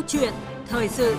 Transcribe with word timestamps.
Câu 0.00 0.08
chuyện 0.08 0.32
thời 0.68 0.88
sự 0.88 1.16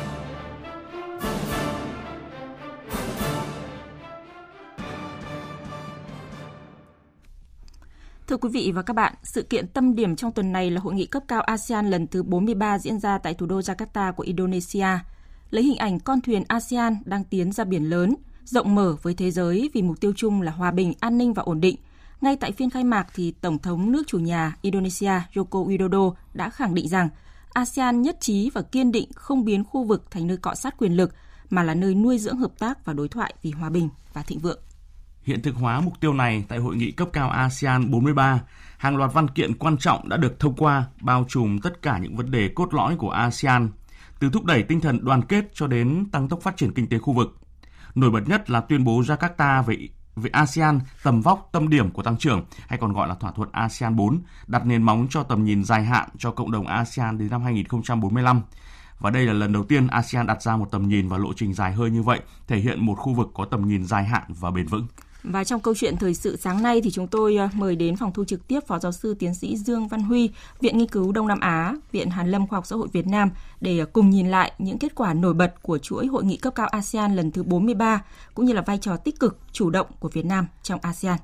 Thưa 8.28 8.38
quý 8.38 8.50
vị 8.54 8.72
và 8.76 8.82
các 8.82 8.96
bạn, 8.96 9.14
sự 9.24 9.44
kiện 9.44 9.68
tâm 9.68 9.96
điểm 9.96 10.16
trong 10.16 10.32
tuần 10.32 10.52
này 10.52 10.72
là 10.72 10.82
hội 10.82 10.94
nghị 10.94 11.06
cấp 11.06 11.24
cao 11.28 11.42
ASEAN 11.42 11.90
lần 11.90 12.08
thứ 12.08 12.24
43 12.24 12.80
diễn 12.80 13.00
ra 13.00 13.18
tại 13.18 13.34
thủ 13.34 13.46
đô 13.46 13.60
Jakarta 13.60 14.14
của 14.14 14.24
Indonesia. 14.24 14.88
Lấy 15.50 15.64
hình 15.64 15.78
ảnh 15.78 16.00
con 16.00 16.22
thuyền 16.22 16.44
ASEAN 16.48 16.98
đang 17.06 17.24
tiến 17.24 17.52
ra 17.52 17.64
biển 17.64 17.90
lớn, 17.90 18.16
rộng 18.46 18.76
mở 18.76 18.96
với 19.02 19.14
thế 19.14 19.32
giới 19.32 19.70
vì 19.74 19.82
mục 19.82 20.00
tiêu 20.02 20.14
chung 20.16 20.42
là 20.42 20.52
hòa 20.52 20.72
bình, 20.72 20.94
an 21.00 21.18
ninh 21.18 21.34
và 21.34 21.44
ổn 21.44 21.62
định. 21.62 21.76
Ngay 22.22 22.36
tại 22.36 22.52
phiên 22.52 22.70
khai 22.70 22.84
mạc 22.84 23.08
thì 23.16 23.34
Tổng 23.42 23.60
thống 23.60 23.92
nước 23.92 24.04
chủ 24.08 24.20
nhà 24.20 24.56
Indonesia 24.62 25.14
Joko 25.34 25.68
Widodo 25.68 26.14
đã 26.34 26.50
khẳng 26.50 26.74
định 26.74 26.88
rằng 26.88 27.10
ASEAN 27.54 28.02
nhất 28.02 28.18
trí 28.20 28.50
và 28.50 28.62
kiên 28.62 28.92
định 28.92 29.10
không 29.16 29.46
biến 29.46 29.64
khu 29.64 29.84
vực 29.84 30.12
thành 30.12 30.28
nơi 30.28 30.38
cọ 30.38 30.56
sát 30.56 30.78
quyền 30.78 30.94
lực 30.94 31.12
mà 31.50 31.64
là 31.64 31.74
nơi 31.74 31.96
nuôi 31.96 32.18
dưỡng 32.18 32.38
hợp 32.38 32.52
tác 32.60 32.86
và 32.86 32.94
đối 32.94 33.08
thoại 33.08 33.34
vì 33.42 33.52
hòa 33.52 33.70
bình 33.70 33.90
và 34.14 34.24
thịnh 34.24 34.40
vượng. 34.40 34.60
Hiện 35.24 35.42
thực 35.42 35.56
hóa 35.56 35.82
mục 35.82 35.94
tiêu 36.00 36.14
này 36.14 36.46
tại 36.48 36.60
hội 36.60 36.76
nghị 36.76 36.92
cấp 36.92 37.08
cao 37.14 37.30
ASEAN 37.30 37.92
43, 37.92 38.42
hàng 38.78 38.98
loạt 38.98 39.14
văn 39.14 39.28
kiện 39.28 39.58
quan 39.58 39.78
trọng 39.78 40.10
đã 40.10 40.18
được 40.18 40.40
thông 40.40 40.56
qua 40.56 40.86
bao 41.02 41.26
trùm 41.30 41.60
tất 41.60 41.82
cả 41.82 41.98
những 41.98 42.16
vấn 42.16 42.32
đề 42.32 42.50
cốt 42.56 42.74
lõi 42.74 42.96
của 42.96 43.10
ASEAN, 43.10 43.70
từ 44.20 44.30
thúc 44.30 44.46
đẩy 44.46 44.64
tinh 44.64 44.82
thần 44.82 45.06
đoàn 45.06 45.22
kết 45.22 45.46
cho 45.54 45.68
đến 45.68 46.06
tăng 46.12 46.28
tốc 46.28 46.42
phát 46.42 46.58
triển 46.58 46.74
kinh 46.74 46.88
tế 46.88 46.98
khu 46.98 47.14
vực. 47.14 47.38
Nổi 47.96 48.12
bật 48.12 48.22
nhất 48.28 48.50
là 48.50 48.62
tuyên 48.62 48.84
bố 48.84 49.02
Jakarta 49.02 49.64
về 49.64 49.88
về 50.16 50.30
ASEAN 50.34 50.80
tầm 51.04 51.22
vóc 51.22 51.50
tâm 51.52 51.70
điểm 51.70 51.92
của 51.92 52.04
tăng 52.04 52.18
trưởng 52.18 52.46
hay 52.68 52.80
còn 52.80 52.94
gọi 52.94 53.08
là 53.08 53.16
thỏa 53.16 53.32
thuận 53.32 53.50
ASEAN 53.52 53.96
4 53.96 54.22
đặt 54.48 54.66
nền 54.66 54.84
móng 54.84 55.08
cho 55.10 55.24
tầm 55.24 55.44
nhìn 55.44 55.64
dài 55.64 55.84
hạn 55.84 56.10
cho 56.18 56.32
cộng 56.32 56.52
đồng 56.52 56.68
ASEAN 56.68 57.18
đến 57.18 57.30
năm 57.30 57.44
2045. 57.44 58.42
Và 59.00 59.10
đây 59.10 59.26
là 59.26 59.34
lần 59.34 59.54
đầu 59.54 59.64
tiên 59.64 59.88
ASEAN 59.88 60.28
đặt 60.28 60.42
ra 60.42 60.58
một 60.58 60.72
tầm 60.72 60.88
nhìn 60.88 61.08
và 61.08 61.18
lộ 61.18 61.34
trình 61.36 61.54
dài 61.54 61.74
hơi 61.74 61.90
như 61.90 62.04
vậy, 62.04 62.20
thể 62.48 62.58
hiện 62.58 62.86
một 62.86 62.96
khu 62.96 63.14
vực 63.14 63.28
có 63.34 63.46
tầm 63.46 63.68
nhìn 63.68 63.86
dài 63.86 64.04
hạn 64.04 64.24
và 64.28 64.52
bền 64.52 64.68
vững. 64.68 64.88
Và 65.24 65.44
trong 65.44 65.62
câu 65.62 65.76
chuyện 65.76 65.98
thời 65.98 66.14
sự 66.14 66.38
sáng 66.38 66.64
nay 66.64 66.82
thì 66.84 66.92
chúng 66.92 67.08
tôi 67.08 67.36
ờ, 67.36 67.50
mời 67.54 67.76
đến 67.76 67.96
phòng 67.96 68.14
thu 68.14 68.26
trực 68.26 68.48
tiếp 68.48 68.60
Phó 68.68 68.80
Giáo 68.80 68.92
sư 68.92 69.16
Tiến 69.20 69.34
sĩ 69.34 69.58
Dương 69.58 69.88
Văn 69.88 70.02
Huy, 70.02 70.30
Viện 70.60 70.78
Nghiên 70.78 70.88
cứu 70.88 71.12
Đông 71.12 71.28
Nam 71.28 71.40
Á, 71.40 71.76
Viện 71.92 72.10
Hàn 72.10 72.32
Lâm 72.32 72.48
Khoa 72.48 72.58
học 72.58 72.66
Xã 72.66 72.76
hội 72.76 72.88
Việt 72.94 73.08
Nam 73.08 73.30
để 73.62 73.80
ờ, 73.80 73.86
cùng 73.86 74.10
nhìn 74.10 74.28
lại 74.28 74.52
những 74.58 74.78
kết 74.78 74.96
quả 74.96 75.14
nổi 75.14 75.34
bật 75.34 75.54
của 75.62 75.78
chuỗi 75.78 76.08
hội 76.08 76.24
nghị 76.24 76.38
cấp 76.38 76.56
cao 76.56 76.68
ASEAN 76.68 77.16
lần 77.16 77.32
thứ 77.32 77.44
43 77.44 78.04
cũng 78.34 78.46
như 78.46 78.54
là 78.54 78.62
vai 78.62 78.78
trò 78.78 78.98
tích 78.98 79.20
cực, 79.20 79.40
chủ 79.52 79.70
động 79.70 79.88
của 80.00 80.10
Việt 80.10 80.26
Nam 80.26 80.48
trong 80.64 80.80
ASEAN. 80.84 81.18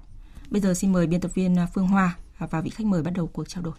Bây 0.50 0.62
giờ 0.62 0.74
xin 0.74 0.94
mời 0.94 1.08
biên 1.08 1.22
tập 1.22 1.32
viên 1.34 1.56
ờ, 1.56 1.66
Phương 1.74 1.88
Hoa 1.88 2.16
và 2.40 2.62
vị 2.62 2.70
khách 2.70 2.86
mời 2.86 3.04
bắt 3.04 3.12
đầu 3.16 3.28
cuộc 3.28 3.50
trao 3.50 3.64
đổi. 3.64 3.74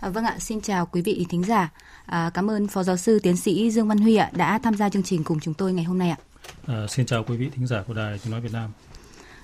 À, 0.00 0.08
vâng 0.08 0.24
ạ, 0.24 0.36
xin 0.40 0.60
chào 0.60 0.86
quý 0.86 1.02
vị 1.02 1.26
thính 1.28 1.44
giả. 1.44 1.72
À, 2.06 2.30
cảm 2.34 2.50
ơn 2.50 2.68
Phó 2.68 2.82
Giáo 2.82 2.96
sư 2.96 3.18
Tiến 3.18 3.36
sĩ 3.36 3.70
Dương 3.70 3.88
Văn 3.88 3.98
Huy 3.98 4.16
ạ 4.16 4.30
đã 4.32 4.58
tham 4.58 4.74
gia 4.74 4.88
chương 4.88 5.02
trình 5.02 5.24
cùng 5.24 5.40
chúng 5.40 5.54
tôi 5.54 5.72
ngày 5.72 5.84
hôm 5.84 5.98
nay 5.98 6.10
ạ. 6.10 6.16
À, 6.66 6.86
xin 6.88 7.06
chào 7.06 7.24
quý 7.24 7.36
vị 7.36 7.50
thính 7.54 7.66
giả 7.66 7.82
của 7.86 7.94
Đài 7.94 8.18
Tiếng 8.18 8.30
Nói 8.30 8.40
Việt 8.40 8.52
Nam. 8.52 8.70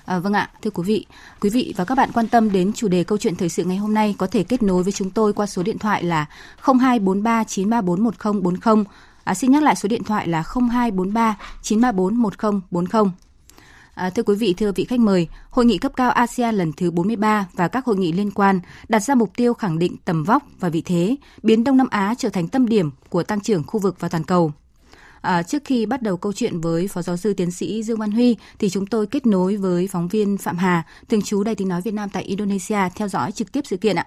À, 0.04 0.18
vâng 0.18 0.32
ạ, 0.32 0.50
thưa 0.62 0.70
quý 0.70 0.82
vị, 0.86 1.06
quý 1.40 1.50
vị 1.50 1.74
và 1.76 1.84
các 1.84 1.94
bạn 1.94 2.10
quan 2.14 2.28
tâm 2.28 2.52
đến 2.52 2.72
chủ 2.72 2.88
đề 2.88 3.04
câu 3.04 3.18
chuyện 3.18 3.36
thời 3.36 3.48
sự 3.48 3.64
ngày 3.64 3.76
hôm 3.76 3.94
nay 3.94 4.14
có 4.18 4.26
thể 4.26 4.44
kết 4.44 4.62
nối 4.62 4.82
với 4.82 4.92
chúng 4.92 5.10
tôi 5.10 5.32
qua 5.32 5.46
số 5.46 5.62
điện 5.62 5.78
thoại 5.78 6.04
là 6.04 6.26
0243 6.62 7.44
934 7.44 8.04
1040. 8.04 8.84
À, 9.24 9.34
xin 9.34 9.52
nhắc 9.52 9.62
lại 9.62 9.76
số 9.76 9.88
điện 9.88 10.04
thoại 10.04 10.28
là 10.28 10.42
0243 10.70 11.36
934 11.62 12.14
1040. 12.14 13.12
À, 13.94 14.10
thưa 14.10 14.22
quý 14.22 14.34
vị, 14.34 14.54
thưa 14.56 14.72
vị 14.72 14.84
khách 14.84 15.00
mời, 15.00 15.28
Hội 15.50 15.64
nghị 15.64 15.78
cấp 15.78 15.92
cao 15.96 16.10
ASEAN 16.10 16.54
lần 16.54 16.72
thứ 16.72 16.90
43 16.90 17.46
và 17.52 17.68
các 17.68 17.84
hội 17.84 17.96
nghị 17.96 18.12
liên 18.12 18.30
quan 18.30 18.60
đặt 18.88 19.00
ra 19.00 19.14
mục 19.14 19.30
tiêu 19.36 19.54
khẳng 19.54 19.78
định 19.78 19.96
tầm 20.04 20.24
vóc 20.24 20.42
và 20.60 20.68
vị 20.68 20.82
thế, 20.84 21.16
biến 21.42 21.64
Đông 21.64 21.76
Nam 21.76 21.88
Á 21.90 22.14
trở 22.18 22.28
thành 22.28 22.48
tâm 22.48 22.68
điểm 22.68 22.90
của 23.08 23.22
tăng 23.22 23.40
trưởng 23.40 23.62
khu 23.66 23.80
vực 23.80 23.96
và 24.00 24.08
toàn 24.08 24.24
cầu. 24.24 24.52
À, 25.22 25.42
trước 25.42 25.62
khi 25.64 25.86
bắt 25.86 26.02
đầu 26.02 26.16
câu 26.16 26.32
chuyện 26.32 26.60
với 26.60 26.88
Phó 26.88 27.02
Giáo 27.02 27.16
sư 27.16 27.34
Tiến 27.34 27.50
sĩ 27.50 27.82
Dương 27.82 27.98
Văn 27.98 28.10
Huy, 28.10 28.36
thì 28.58 28.70
chúng 28.70 28.86
tôi 28.86 29.06
kết 29.06 29.26
nối 29.26 29.56
với 29.56 29.88
phóng 29.92 30.08
viên 30.08 30.38
Phạm 30.38 30.56
Hà, 30.56 30.82
thường 31.08 31.22
trú 31.22 31.42
Đài 31.42 31.54
tiếng 31.54 31.68
nói 31.68 31.80
Việt 31.80 31.94
Nam 31.94 32.08
tại 32.08 32.22
Indonesia 32.22 32.78
theo 32.94 33.08
dõi 33.08 33.32
trực 33.32 33.52
tiếp 33.52 33.60
sự 33.66 33.76
kiện 33.76 33.96
ạ. 33.96 34.06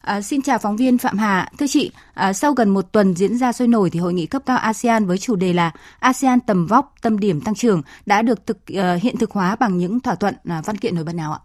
À, 0.00 0.20
xin 0.20 0.42
chào 0.42 0.58
phóng 0.58 0.76
viên 0.76 0.98
Phạm 0.98 1.18
Hà. 1.18 1.50
Thưa 1.58 1.66
chị, 1.66 1.90
à, 2.14 2.32
sau 2.32 2.52
gần 2.52 2.70
một 2.70 2.92
tuần 2.92 3.14
diễn 3.14 3.38
ra 3.38 3.52
sôi 3.52 3.68
nổi 3.68 3.90
thì 3.90 4.00
hội 4.00 4.14
nghị 4.14 4.26
cấp 4.26 4.42
cao 4.46 4.56
ASEAN 4.56 5.06
với 5.06 5.18
chủ 5.18 5.36
đề 5.36 5.52
là 5.52 5.70
ASEAN 5.98 6.40
tầm 6.40 6.66
vóc, 6.66 6.94
tâm 7.02 7.18
điểm 7.18 7.40
tăng 7.40 7.54
trưởng 7.54 7.82
đã 8.06 8.22
được 8.22 8.46
thực 8.46 8.58
à, 8.66 8.94
hiện 8.94 9.16
thực 9.16 9.30
hóa 9.30 9.56
bằng 9.56 9.78
những 9.78 10.00
thỏa 10.00 10.14
thuận 10.14 10.34
à, 10.44 10.62
văn 10.66 10.76
kiện 10.76 10.94
nổi 10.94 11.04
bật 11.04 11.12
nào 11.12 11.32
ạ? 11.32 11.40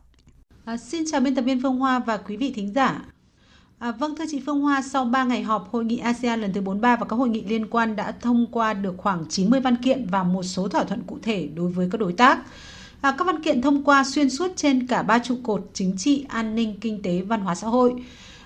À, 0.66 0.78
xin 0.78 1.03
chào 1.12 1.22
biên 1.22 1.36
tập 1.36 1.41
viên 1.41 1.62
Phương 1.62 1.78
Hoa 1.78 2.00
và 2.00 2.18
quý 2.18 2.38
vị 2.38 2.53
thính 2.56 2.74
giả. 2.76 3.02
À, 3.79 3.91
vâng 3.91 4.16
thưa 4.16 4.25
chị 4.31 4.41
Phương 4.45 4.62
Hoa, 4.62 4.81
sau 4.81 5.06
3 5.06 5.23
ngày 5.23 5.44
họp 5.44 5.72
hội 5.72 5.85
nghị 5.85 5.97
ASEAN 5.97 6.41
lần 6.41 6.53
thứ 6.53 6.62
43 6.62 6.95
và 6.95 7.06
các 7.06 7.16
hội 7.16 7.29
nghị 7.29 7.44
liên 7.44 7.66
quan 7.69 7.95
đã 7.95 8.12
thông 8.12 8.45
qua 8.51 8.73
được 8.73 8.94
khoảng 8.97 9.25
90 9.29 9.59
văn 9.59 9.75
kiện 9.75 10.07
và 10.12 10.23
một 10.23 10.44
số 10.44 10.67
thỏa 10.67 10.84
thuận 10.84 11.03
cụ 11.07 11.17
thể 11.22 11.47
đối 11.56 11.72
với 11.72 11.88
các 11.91 11.97
đối 12.01 12.13
tác. 12.13 12.40
À, 13.01 13.16
các 13.17 13.28
văn 13.28 13.44
kiện 13.44 13.62
thông 13.62 13.84
qua 13.84 14.03
xuyên 14.03 14.29
suốt 14.29 14.51
trên 14.56 14.88
cả 14.88 15.03
ba 15.03 15.19
trụ 15.19 15.38
cột 15.44 15.69
chính 15.73 15.97
trị, 15.97 16.25
an 16.29 16.56
ninh, 16.56 16.75
kinh 16.81 17.01
tế, 17.01 17.22
văn 17.22 17.41
hóa 17.41 17.56
xã 17.56 17.67
hội. 17.67 17.94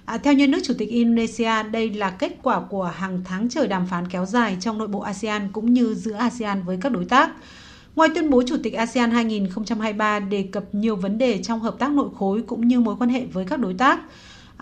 À, 0.05 0.17
theo 0.17 0.33
nhân 0.33 0.51
nước 0.51 0.59
Chủ 0.63 0.73
tịch 0.77 0.89
Indonesia, 0.89 1.63
đây 1.71 1.89
là 1.89 2.09
kết 2.09 2.37
quả 2.43 2.59
của 2.69 2.83
hàng 2.83 3.21
tháng 3.25 3.49
trời 3.49 3.67
đàm 3.67 3.87
phán 3.87 4.07
kéo 4.07 4.25
dài 4.25 4.57
trong 4.59 4.77
nội 4.77 4.87
bộ 4.87 4.99
ASEAN 4.99 5.49
cũng 5.51 5.73
như 5.73 5.93
giữa 5.93 6.13
ASEAN 6.15 6.63
với 6.63 6.77
các 6.81 6.91
đối 6.91 7.05
tác. 7.05 7.31
Ngoài 7.95 8.09
tuyên 8.15 8.29
bố 8.29 8.43
Chủ 8.47 8.55
tịch 8.63 8.73
ASEAN 8.73 9.11
2023 9.11 10.19
đề 10.19 10.43
cập 10.51 10.63
nhiều 10.71 10.95
vấn 10.95 11.17
đề 11.17 11.43
trong 11.43 11.59
hợp 11.59 11.75
tác 11.79 11.91
nội 11.91 12.09
khối 12.17 12.41
cũng 12.41 12.67
như 12.67 12.79
mối 12.79 12.95
quan 12.99 13.09
hệ 13.09 13.25
với 13.25 13.45
các 13.45 13.59
đối 13.59 13.73
tác, 13.73 13.99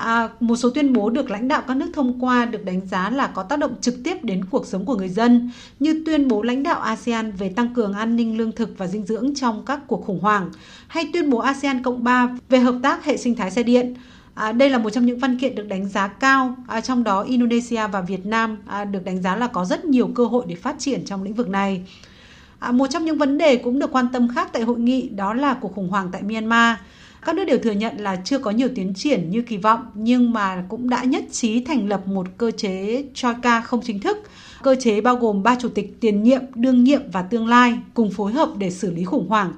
À, 0.01 0.29
một 0.39 0.55
số 0.55 0.69
tuyên 0.69 0.93
bố 0.93 1.09
được 1.09 1.29
lãnh 1.31 1.47
đạo 1.47 1.63
các 1.67 1.77
nước 1.77 1.89
thông 1.93 2.25
qua 2.25 2.45
được 2.45 2.65
đánh 2.65 2.81
giá 2.87 3.09
là 3.09 3.27
có 3.27 3.43
tác 3.43 3.59
động 3.59 3.75
trực 3.81 3.95
tiếp 4.03 4.23
đến 4.23 4.45
cuộc 4.45 4.67
sống 4.67 4.85
của 4.85 4.95
người 4.95 5.09
dân, 5.09 5.51
như 5.79 6.03
tuyên 6.05 6.27
bố 6.27 6.41
lãnh 6.41 6.63
đạo 6.63 6.79
ASEAN 6.79 7.31
về 7.31 7.49
tăng 7.49 7.73
cường 7.73 7.93
an 7.93 8.15
ninh 8.15 8.37
lương 8.37 8.51
thực 8.51 8.77
và 8.77 8.87
dinh 8.87 9.05
dưỡng 9.05 9.35
trong 9.35 9.65
các 9.65 9.79
cuộc 9.87 10.05
khủng 10.05 10.19
hoảng, 10.19 10.49
hay 10.87 11.09
tuyên 11.13 11.29
bố 11.29 11.37
ASEAN 11.37 11.83
Cộng 11.83 12.03
3 12.03 12.29
về 12.49 12.59
hợp 12.59 12.75
tác 12.83 13.05
hệ 13.05 13.17
sinh 13.17 13.35
thái 13.35 13.51
xe 13.51 13.63
điện. 13.63 13.95
À, 14.33 14.51
đây 14.51 14.69
là 14.69 14.77
một 14.77 14.89
trong 14.89 15.05
những 15.05 15.19
văn 15.19 15.39
kiện 15.39 15.55
được 15.55 15.67
đánh 15.67 15.89
giá 15.89 16.07
cao, 16.07 16.55
à, 16.67 16.81
trong 16.81 17.03
đó 17.03 17.21
Indonesia 17.21 17.87
và 17.87 18.01
Việt 18.01 18.25
Nam 18.25 18.57
à, 18.67 18.85
được 18.85 19.05
đánh 19.05 19.21
giá 19.21 19.35
là 19.35 19.47
có 19.47 19.65
rất 19.65 19.85
nhiều 19.85 20.09
cơ 20.15 20.25
hội 20.25 20.45
để 20.47 20.55
phát 20.55 20.75
triển 20.79 21.05
trong 21.05 21.23
lĩnh 21.23 21.33
vực 21.33 21.49
này. 21.49 21.81
À, 22.59 22.71
một 22.71 22.87
trong 22.87 23.05
những 23.05 23.17
vấn 23.17 23.37
đề 23.37 23.55
cũng 23.57 23.79
được 23.79 23.91
quan 23.91 24.07
tâm 24.13 24.27
khác 24.35 24.49
tại 24.53 24.61
hội 24.61 24.79
nghị 24.79 25.09
đó 25.09 25.33
là 25.33 25.53
cuộc 25.53 25.75
khủng 25.75 25.89
hoảng 25.89 26.09
tại 26.11 26.21
Myanmar. 26.21 26.77
Các 27.25 27.35
nước 27.35 27.43
đều 27.45 27.57
thừa 27.57 27.71
nhận 27.71 27.97
là 27.97 28.15
chưa 28.25 28.39
có 28.39 28.51
nhiều 28.51 28.69
tiến 28.75 28.93
triển 28.93 29.29
như 29.29 29.41
kỳ 29.41 29.57
vọng 29.57 29.85
nhưng 29.93 30.31
mà 30.33 30.63
cũng 30.69 30.89
đã 30.89 31.03
nhất 31.03 31.23
trí 31.31 31.63
thành 31.63 31.89
lập 31.89 32.07
một 32.07 32.27
cơ 32.37 32.51
chế 32.51 33.03
Troika 33.13 33.61
không 33.61 33.81
chính 33.83 33.99
thức. 33.99 34.17
Cơ 34.63 34.75
chế 34.79 35.01
bao 35.01 35.15
gồm 35.15 35.43
ba 35.43 35.55
chủ 35.59 35.69
tịch 35.69 35.97
tiền 35.99 36.23
nhiệm, 36.23 36.41
đương 36.55 36.83
nhiệm 36.83 37.01
và 37.11 37.21
tương 37.21 37.47
lai 37.47 37.79
cùng 37.93 38.11
phối 38.11 38.31
hợp 38.31 38.49
để 38.57 38.71
xử 38.71 38.91
lý 38.91 39.03
khủng 39.03 39.27
hoảng. 39.29 39.53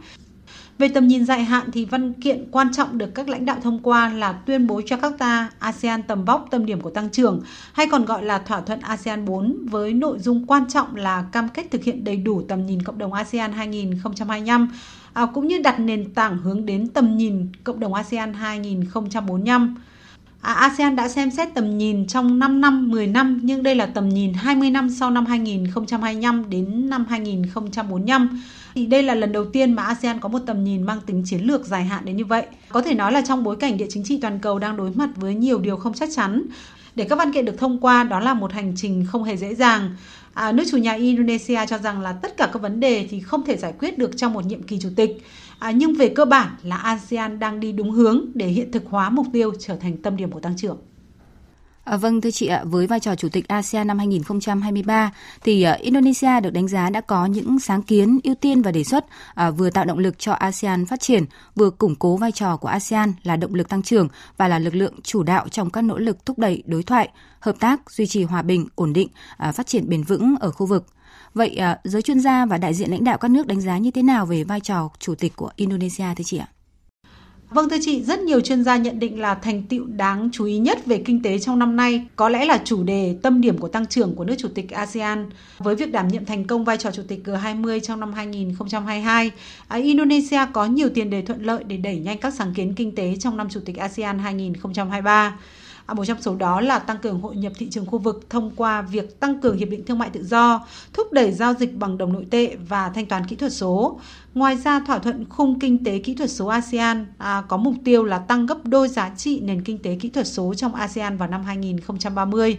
Về 0.78 0.88
tầm 0.88 1.08
nhìn 1.08 1.26
dài 1.26 1.44
hạn 1.44 1.70
thì 1.74 1.86
văn 1.86 2.14
kiện 2.14 2.46
quan 2.52 2.74
trọng 2.74 2.98
được 2.98 3.16
các 3.16 3.30
lãnh 3.30 3.46
đạo 3.46 3.58
thông 3.64 3.80
qua 3.84 4.10
là 4.14 4.32
tuyên 4.32 4.68
bố 4.68 4.80
Jakarta 4.80 5.46
ASEAN 5.60 6.04
tầm 6.04 6.26
vóc 6.26 6.48
tâm 6.52 6.66
điểm 6.66 6.82
của 6.82 6.90
tăng 6.90 7.10
trưởng 7.10 7.42
hay 7.74 7.88
còn 7.92 8.06
gọi 8.06 8.24
là 8.24 8.38
thỏa 8.38 8.62
thuận 8.62 8.80
ASEAN 8.80 9.26
4 9.26 9.58
với 9.66 9.94
nội 9.94 10.20
dung 10.20 10.46
quan 10.48 10.64
trọng 10.70 10.96
là 10.96 11.26
cam 11.32 11.50
kết 11.50 11.72
thực 11.72 11.84
hiện 11.84 12.04
đầy 12.04 12.16
đủ 12.16 12.42
tầm 12.48 12.66
nhìn 12.66 12.82
cộng 12.82 12.98
đồng 12.98 13.14
ASEAN 13.14 13.52
2025 13.54 14.70
à, 15.14 15.26
cũng 15.26 15.48
như 15.48 15.60
đặt 15.64 15.80
nền 15.80 16.14
tảng 16.14 16.38
hướng 16.38 16.66
đến 16.66 16.88
tầm 16.88 17.18
nhìn 17.18 17.48
cộng 17.64 17.80
đồng 17.80 17.94
ASEAN 17.94 18.34
2045. 18.34 19.76
À, 20.42 20.54
ASEAN 20.54 20.96
đã 20.96 21.10
xem 21.10 21.32
xét 21.32 21.54
tầm 21.54 21.78
nhìn 21.78 22.08
trong 22.08 22.40
5 22.40 22.62
năm, 22.62 22.92
10 22.92 23.08
năm 23.08 23.40
nhưng 23.44 23.64
đây 23.64 23.76
là 23.76 23.86
tầm 23.86 24.10
nhìn 24.10 24.34
20 24.34 24.70
năm 24.70 24.90
sau 24.90 25.12
năm 25.12 25.26
2025 25.26 26.50
đến 26.50 26.90
năm 26.90 27.06
2045. 27.10 28.42
Thì 28.76 28.86
đây 28.86 29.04
là 29.04 29.16
lần 29.16 29.32
đầu 29.32 29.46
tiên 29.46 29.74
mà 29.74 29.84
ASEAN 29.84 30.20
có 30.20 30.30
một 30.30 30.40
tầm 30.46 30.64
nhìn 30.64 30.84
mang 30.84 31.02
tính 31.06 31.24
chiến 31.26 31.42
lược 31.42 31.66
dài 31.66 31.84
hạn 31.84 32.06
đến 32.06 32.18
như 32.18 32.26
vậy. 32.26 32.46
Có 32.70 32.82
thể 32.82 32.94
nói 32.94 33.12
là 33.12 33.22
trong 33.22 33.44
bối 33.44 33.56
cảnh 33.56 33.78
địa 33.78 33.88
chính 33.90 34.04
trị 34.04 34.20
toàn 34.22 34.40
cầu 34.40 34.60
đang 34.60 34.78
đối 34.78 34.92
mặt 34.92 35.10
với 35.16 35.36
nhiều 35.36 35.60
điều 35.60 35.78
không 35.78 35.94
chắc 35.94 36.10
chắn, 36.16 36.44
để 36.96 37.06
các 37.10 37.16
văn 37.16 37.34
kiện 37.34 37.46
được 37.46 37.56
thông 37.58 37.80
qua 37.80 38.04
đó 38.04 38.20
là 38.20 38.34
một 38.34 38.54
hành 38.54 38.74
trình 38.76 39.06
không 39.12 39.24
hề 39.24 39.38
dễ 39.38 39.56
dàng. 39.56 39.96
À, 40.34 40.52
nước 40.52 40.64
chủ 40.72 40.78
nhà 40.78 40.94
Indonesia 40.94 41.60
cho 41.68 41.78
rằng 41.78 42.02
là 42.02 42.14
tất 42.14 42.38
cả 42.38 42.50
các 42.54 42.62
vấn 42.62 42.80
đề 42.80 43.08
thì 43.10 43.20
không 43.20 43.46
thể 43.46 43.58
giải 43.58 43.74
quyết 43.80 43.98
được 43.98 44.18
trong 44.18 44.34
một 44.34 44.46
nhiệm 44.46 44.64
kỳ 44.64 44.80
chủ 44.80 44.90
tịch. 44.96 45.24
À, 45.60 45.72
nhưng 45.72 45.94
về 45.94 46.10
cơ 46.10 46.26
bản 46.26 46.56
là 46.64 46.76
ASEAN 46.76 47.40
đang 47.40 47.60
đi 47.60 47.72
đúng 47.72 47.92
hướng 47.92 48.26
để 48.34 48.48
hiện 48.48 48.72
thực 48.72 48.84
hóa 48.86 49.10
mục 49.10 49.26
tiêu 49.34 49.54
trở 49.60 49.76
thành 49.76 49.98
tâm 49.98 50.18
điểm 50.18 50.32
của 50.32 50.40
tăng 50.40 50.58
trưởng. 50.58 50.78
À, 51.84 51.98
vâng 51.98 52.22
thưa 52.22 52.32
chị 52.32 52.48
ạ, 52.48 52.64
với 52.66 52.88
vai 52.88 53.00
trò 53.00 53.16
chủ 53.16 53.30
tịch 53.30 53.48
ASEAN 53.48 53.88
năm 53.88 53.98
2023 53.98 55.12
thì 55.44 55.66
uh, 55.74 55.80
Indonesia 55.80 56.40
được 56.44 56.54
đánh 56.54 56.68
giá 56.68 56.90
đã 56.90 57.02
có 57.02 57.26
những 57.26 57.60
sáng 57.60 57.82
kiến, 57.82 58.20
ưu 58.24 58.36
tiên 58.36 58.62
và 58.62 58.72
đề 58.72 58.84
xuất 58.84 59.06
uh, 59.06 59.58
vừa 59.58 59.70
tạo 59.70 59.86
động 59.86 60.00
lực 60.00 60.20
cho 60.20 60.32
ASEAN 60.32 60.86
phát 60.86 61.00
triển, 61.00 61.26
vừa 61.56 61.70
củng 61.70 61.96
cố 61.96 62.18
vai 62.18 62.32
trò 62.32 62.58
của 62.58 62.68
ASEAN 62.68 63.14
là 63.24 63.36
động 63.36 63.54
lực 63.54 63.70
tăng 63.70 63.82
trưởng 63.82 64.08
và 64.38 64.48
là 64.48 64.60
lực 64.60 64.76
lượng 64.76 64.94
chủ 65.04 65.24
đạo 65.24 65.50
trong 65.50 65.70
các 65.70 65.82
nỗ 65.82 65.98
lực 65.98 66.26
thúc 66.26 66.40
đẩy 66.40 66.64
đối 66.66 66.84
thoại, 66.84 67.10
hợp 67.40 67.56
tác, 67.60 67.92
duy 67.92 68.08
trì 68.08 68.24
hòa 68.24 68.42
bình, 68.42 68.68
ổn 68.76 68.94
định, 68.94 69.08
uh, 69.50 69.56
phát 69.56 69.68
triển 69.68 69.90
bền 69.90 70.04
vững 70.04 70.36
ở 70.40 70.52
khu 70.52 70.66
vực. 70.66 70.86
Vậy 71.34 71.60
uh, 71.72 71.80
giới 71.84 72.02
chuyên 72.02 72.20
gia 72.20 72.46
và 72.46 72.58
đại 72.58 72.74
diện 72.74 72.92
lãnh 72.92 73.04
đạo 73.04 73.18
các 73.18 73.32
nước 73.32 73.48
đánh 73.48 73.62
giá 73.62 73.78
như 73.78 73.92
thế 73.92 74.04
nào 74.04 74.26
về 74.26 74.44
vai 74.44 74.60
trò 74.60 74.90
chủ 75.00 75.16
tịch 75.16 75.36
của 75.36 75.52
Indonesia 75.56 76.06
thưa 76.18 76.24
chị 76.24 76.38
ạ? 76.38 76.53
Vâng 77.54 77.70
thưa 77.70 77.78
chị, 77.82 78.04
rất 78.04 78.20
nhiều 78.20 78.42
chuyên 78.42 78.64
gia 78.64 78.78
nhận 78.78 79.00
định 79.00 79.20
là 79.22 79.36
thành 79.36 79.64
tựu 79.64 79.86
đáng 79.86 80.30
chú 80.34 80.46
ý 80.46 80.58
nhất 80.58 80.86
về 80.86 81.02
kinh 81.06 81.22
tế 81.24 81.40
trong 81.40 81.60
năm 81.60 81.76
nay 81.76 82.06
có 82.16 82.30
lẽ 82.30 82.46
là 82.46 82.62
chủ 82.66 82.84
đề 82.84 83.16
tâm 83.22 83.42
điểm 83.42 83.58
của 83.58 83.68
tăng 83.68 83.86
trưởng 83.86 84.16
của 84.16 84.24
nước 84.24 84.36
chủ 84.38 84.48
tịch 84.56 84.72
ASEAN. 84.72 85.30
Với 85.58 85.76
việc 85.76 85.92
đảm 85.92 86.08
nhiệm 86.08 86.26
thành 86.26 86.44
công 86.48 86.66
vai 86.66 86.78
trò 86.78 86.92
chủ 86.92 87.04
tịch 87.08 87.20
G20 87.26 87.80
trong 87.80 88.00
năm 88.00 88.14
2022, 88.14 89.32
à, 89.68 89.78
Indonesia 89.78 90.40
có 90.54 90.66
nhiều 90.66 90.90
tiền 90.90 91.10
đề 91.10 91.22
thuận 91.22 91.46
lợi 91.46 91.64
để 91.64 91.78
đẩy 91.78 92.00
nhanh 92.00 92.18
các 92.18 92.34
sáng 92.34 92.54
kiến 92.54 92.74
kinh 92.74 92.96
tế 92.96 93.16
trong 93.20 93.38
năm 93.38 93.50
chủ 93.50 93.60
tịch 93.66 93.78
ASEAN 93.78 94.20
2023. 94.20 95.38
À, 95.86 95.94
một 95.94 96.06
trong 96.06 96.22
số 96.22 96.36
đó 96.36 96.62
là 96.62 96.80
tăng 96.80 96.98
cường 96.98 97.22
hội 97.22 97.36
nhập 97.36 97.54
thị 97.58 97.70
trường 97.70 97.86
khu 97.86 98.00
vực 98.00 98.30
thông 98.30 98.52
qua 98.56 98.82
việc 98.82 99.20
tăng 99.20 99.42
cường 99.42 99.58
hiệp 99.58 99.70
định 99.70 99.86
thương 99.86 100.00
mại 100.00 100.10
tự 100.10 100.24
do, 100.24 100.66
thúc 100.94 101.14
đẩy 101.14 101.32
giao 101.32 101.54
dịch 101.54 101.76
bằng 101.76 101.98
đồng 101.98 102.14
nội 102.14 102.26
tệ 102.32 102.56
và 102.70 102.90
thanh 102.90 103.06
toán 103.06 103.26
kỹ 103.26 103.36
thuật 103.36 103.54
số. 103.54 104.00
Ngoài 104.34 104.58
ra, 104.58 104.80
thỏa 104.80 105.00
thuận 105.00 105.26
khung 105.30 105.60
kinh 105.60 105.84
tế 105.84 106.00
kỹ 106.00 106.16
thuật 106.16 106.32
số 106.32 106.48
ASEAN 106.48 107.06
à, 107.18 107.44
có 107.48 107.58
mục 107.58 107.74
tiêu 107.86 108.04
là 108.04 108.18
tăng 108.20 108.46
gấp 108.46 108.66
đôi 108.66 108.88
giá 108.88 109.10
trị 109.18 109.40
nền 109.40 109.62
kinh 109.64 109.78
tế 109.78 109.98
kỹ 110.02 110.10
thuật 110.10 110.28
số 110.28 110.54
trong 110.54 110.76
ASEAN 110.76 111.18
vào 111.18 111.30
năm 111.30 111.44
2030. 111.44 112.58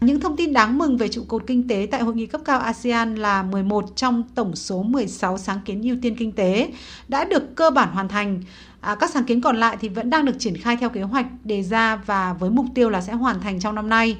Những 0.00 0.20
thông 0.20 0.36
tin 0.36 0.52
đáng 0.52 0.78
mừng 0.78 0.96
về 0.96 1.08
trụ 1.08 1.24
cột 1.28 1.42
kinh 1.46 1.68
tế 1.68 1.88
tại 1.90 2.02
hội 2.02 2.14
nghị 2.14 2.26
cấp 2.26 2.40
cao 2.44 2.60
ASEAN 2.60 3.14
là 3.14 3.42
11 3.42 3.96
trong 3.96 4.22
tổng 4.34 4.56
số 4.56 4.82
16 4.82 5.38
sáng 5.38 5.60
kiến 5.64 5.82
ưu 5.82 5.96
tiên 6.02 6.16
kinh 6.18 6.32
tế 6.32 6.70
đã 7.08 7.24
được 7.24 7.56
cơ 7.56 7.70
bản 7.70 7.88
hoàn 7.92 8.08
thành. 8.08 8.42
À, 8.86 8.94
các 8.94 9.10
sáng 9.10 9.24
kiến 9.24 9.40
còn 9.40 9.56
lại 9.56 9.76
thì 9.80 9.88
vẫn 9.88 10.10
đang 10.10 10.24
được 10.24 10.36
triển 10.38 10.56
khai 10.56 10.76
theo 10.76 10.88
kế 10.88 11.02
hoạch 11.02 11.26
đề 11.44 11.62
ra 11.62 11.96
và 11.96 12.32
với 12.32 12.50
mục 12.50 12.66
tiêu 12.74 12.90
là 12.90 13.00
sẽ 13.00 13.12
hoàn 13.12 13.40
thành 13.40 13.60
trong 13.60 13.74
năm 13.74 13.88
nay. 13.88 14.16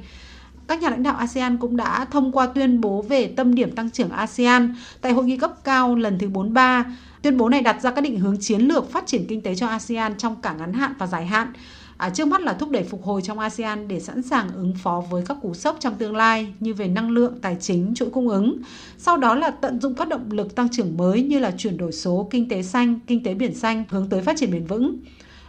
Các 0.69 0.81
nhà 0.83 0.91
lãnh 0.91 1.03
đạo 1.03 1.17
ASEAN 1.17 1.57
cũng 1.57 1.77
đã 1.77 2.05
thông 2.05 2.33
qua 2.33 2.47
tuyên 2.47 2.81
bố 2.81 3.03
về 3.03 3.27
tâm 3.27 3.55
điểm 3.55 3.75
tăng 3.75 3.91
trưởng 3.91 4.11
ASEAN 4.11 4.75
tại 5.01 5.13
hội 5.13 5.25
nghị 5.25 5.37
cấp 5.37 5.53
cao 5.65 5.95
lần 5.95 6.19
thứ 6.19 6.29
43. 6.29 6.85
Tuyên 7.23 7.37
bố 7.37 7.49
này 7.49 7.63
đặt 7.63 7.83
ra 7.83 7.91
các 7.91 8.01
định 8.01 8.21
hướng 8.21 8.37
chiến 8.41 8.61
lược 8.61 8.93
phát 8.93 9.07
triển 9.07 9.27
kinh 9.29 9.41
tế 9.41 9.55
cho 9.55 9.67
ASEAN 9.67 10.19
trong 10.19 10.37
cả 10.43 10.53
ngắn 10.53 10.73
hạn 10.73 10.95
và 10.99 11.07
dài 11.07 11.27
hạn 11.27 11.53
À, 11.99 12.11
trước 12.11 12.29
mắt 12.29 12.41
là 12.41 12.53
thúc 12.53 12.71
đẩy 12.71 12.83
phục 12.83 13.05
hồi 13.05 13.23
trong 13.23 13.39
ASEAN 13.39 13.89
để 13.89 14.01
sẵn 14.01 14.23
sàng 14.23 14.55
ứng 14.55 14.75
phó 14.83 15.03
với 15.11 15.23
các 15.27 15.37
cú 15.43 15.55
sốc 15.55 15.77
trong 15.81 15.95
tương 15.95 16.17
lai 16.17 16.53
như 16.61 16.75
về 16.75 16.89
năng 16.89 17.11
lượng, 17.11 17.35
tài 17.43 17.57
chính, 17.61 17.93
chuỗi 17.95 18.11
cung 18.11 18.29
ứng. 18.29 18.59
Sau 18.99 19.17
đó 19.17 19.35
là 19.35 19.51
tận 19.51 19.81
dụng 19.81 19.95
các 19.95 20.09
động 20.09 20.31
lực 20.31 20.55
tăng 20.55 20.69
trưởng 20.73 20.97
mới 20.97 21.23
như 21.23 21.39
là 21.39 21.51
chuyển 21.59 21.77
đổi 21.77 21.93
số, 21.93 22.29
kinh 22.31 22.49
tế 22.49 22.63
xanh, 22.63 23.01
kinh 23.07 23.23
tế 23.23 23.35
biển 23.35 23.55
xanh 23.55 23.85
hướng 23.89 24.09
tới 24.09 24.23
phát 24.23 24.37
triển 24.39 24.51
bền 24.51 24.67
vững. 24.67 24.97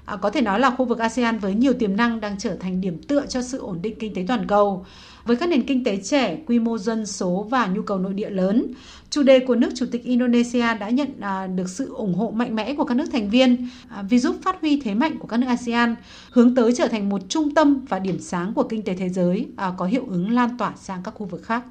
À, 0.05 0.15
có 0.15 0.29
thể 0.29 0.41
nói 0.41 0.59
là 0.59 0.69
khu 0.69 0.85
vực 0.85 0.99
ASEAN 0.99 1.39
với 1.39 1.53
nhiều 1.53 1.73
tiềm 1.73 1.95
năng 1.95 2.19
đang 2.19 2.38
trở 2.39 2.55
thành 2.55 2.81
điểm 2.81 3.01
tựa 3.07 3.25
cho 3.25 3.41
sự 3.41 3.57
ổn 3.59 3.79
định 3.81 3.95
kinh 3.99 4.13
tế 4.13 4.25
toàn 4.27 4.47
cầu. 4.47 4.85
Với 5.27 5.35
các 5.35 5.50
nền 5.50 5.65
kinh 5.65 5.83
tế 5.83 5.97
trẻ, 5.97 6.38
quy 6.47 6.59
mô 6.59 6.77
dân 6.77 7.06
số 7.06 7.47
và 7.50 7.68
nhu 7.68 7.81
cầu 7.81 7.97
nội 7.97 8.13
địa 8.13 8.29
lớn, 8.29 8.74
chủ 9.09 9.24
đề 9.24 9.39
của 9.39 9.56
nước 9.56 9.69
Chủ 9.75 9.85
tịch 9.91 10.03
Indonesia 10.03 10.74
đã 10.79 10.89
nhận 10.89 11.07
à, 11.19 11.47
được 11.47 11.69
sự 11.69 11.94
ủng 11.94 12.13
hộ 12.13 12.31
mạnh 12.31 12.56
mẽ 12.56 12.75
của 12.75 12.83
các 12.83 12.95
nước 12.95 13.06
thành 13.12 13.29
viên 13.29 13.68
à, 13.89 14.01
vì 14.01 14.19
giúp 14.19 14.35
phát 14.44 14.62
huy 14.62 14.81
thế 14.81 14.94
mạnh 14.94 15.18
của 15.19 15.27
các 15.27 15.38
nước 15.38 15.47
ASEAN, 15.47 15.95
hướng 16.31 16.56
tới 16.56 16.74
trở 16.77 16.88
thành 16.88 17.09
một 17.09 17.21
trung 17.29 17.53
tâm 17.53 17.85
và 17.89 18.00
điểm 18.00 18.19
sáng 18.19 18.53
của 18.53 18.63
kinh 18.63 18.83
tế 18.83 18.94
thế 18.94 19.09
giới, 19.09 19.47
à, 19.57 19.71
có 19.77 19.85
hiệu 19.85 20.06
ứng 20.07 20.31
lan 20.31 20.57
tỏa 20.57 20.74
sang 20.75 21.03
các 21.03 21.13
khu 21.13 21.25
vực 21.25 21.44
khác. 21.44 21.63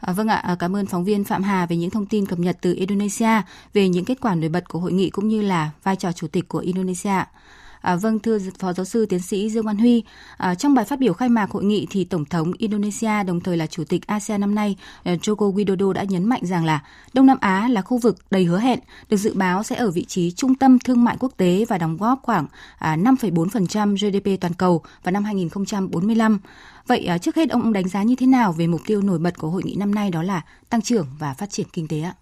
À, 0.00 0.12
vâng 0.12 0.28
ạ, 0.28 0.56
cảm 0.58 0.76
ơn 0.76 0.86
phóng 0.86 1.04
viên 1.04 1.24
Phạm 1.24 1.42
Hà 1.42 1.66
về 1.66 1.76
những 1.76 1.90
thông 1.90 2.06
tin 2.06 2.26
cập 2.26 2.38
nhật 2.38 2.58
từ 2.60 2.74
Indonesia 2.74 3.42
về 3.74 3.88
những 3.88 4.04
kết 4.04 4.20
quả 4.20 4.34
nổi 4.34 4.48
bật 4.48 4.68
của 4.68 4.78
hội 4.78 4.92
nghị 4.92 5.10
cũng 5.10 5.28
như 5.28 5.42
là 5.42 5.70
vai 5.82 5.96
trò 5.96 6.12
chủ 6.12 6.26
tịch 6.28 6.48
của 6.48 6.58
Indonesia. 6.58 7.24
À, 7.84 7.96
vâng 7.96 8.18
thưa 8.18 8.38
phó 8.58 8.72
giáo 8.72 8.84
sư 8.84 9.06
tiến 9.06 9.20
sĩ 9.20 9.50
Dương 9.50 9.66
Văn 9.66 9.78
Huy, 9.78 10.04
à, 10.36 10.54
trong 10.54 10.74
bài 10.74 10.84
phát 10.84 10.98
biểu 10.98 11.12
khai 11.12 11.28
mạc 11.28 11.50
hội 11.50 11.64
nghị 11.64 11.86
thì 11.90 12.04
tổng 12.04 12.24
thống 12.24 12.52
Indonesia 12.58 13.22
đồng 13.26 13.40
thời 13.40 13.56
là 13.56 13.66
chủ 13.66 13.84
tịch 13.84 14.06
ASEAN 14.06 14.40
năm 14.40 14.54
nay 14.54 14.76
à, 15.02 15.14
Joko 15.14 15.54
Widodo 15.54 15.92
đã 15.92 16.02
nhấn 16.02 16.24
mạnh 16.24 16.40
rằng 16.46 16.64
là 16.64 16.82
Đông 17.12 17.26
Nam 17.26 17.38
Á 17.40 17.68
là 17.68 17.82
khu 17.82 17.98
vực 17.98 18.16
đầy 18.30 18.44
hứa 18.44 18.58
hẹn, 18.58 18.78
được 19.08 19.16
dự 19.16 19.34
báo 19.34 19.62
sẽ 19.62 19.76
ở 19.76 19.90
vị 19.90 20.04
trí 20.04 20.30
trung 20.30 20.54
tâm 20.54 20.78
thương 20.78 21.04
mại 21.04 21.16
quốc 21.20 21.32
tế 21.36 21.64
và 21.68 21.78
đóng 21.78 21.96
góp 21.96 22.20
khoảng 22.22 22.46
à, 22.78 22.96
5,4% 22.96 23.96
GDP 23.96 24.40
toàn 24.40 24.54
cầu 24.54 24.82
vào 25.02 25.12
năm 25.12 25.24
2045. 25.24 26.38
Vậy 26.86 27.06
à, 27.06 27.18
trước 27.18 27.36
hết 27.36 27.50
ông 27.50 27.72
đánh 27.72 27.88
giá 27.88 28.02
như 28.02 28.14
thế 28.16 28.26
nào 28.26 28.52
về 28.52 28.66
mục 28.66 28.80
tiêu 28.86 29.02
nổi 29.02 29.18
bật 29.18 29.38
của 29.38 29.50
hội 29.50 29.62
nghị 29.64 29.74
năm 29.74 29.94
nay 29.94 30.10
đó 30.10 30.22
là 30.22 30.42
tăng 30.68 30.82
trưởng 30.82 31.06
và 31.18 31.34
phát 31.34 31.50
triển 31.50 31.66
kinh 31.72 31.88
tế 31.88 32.00
ạ? 32.00 32.14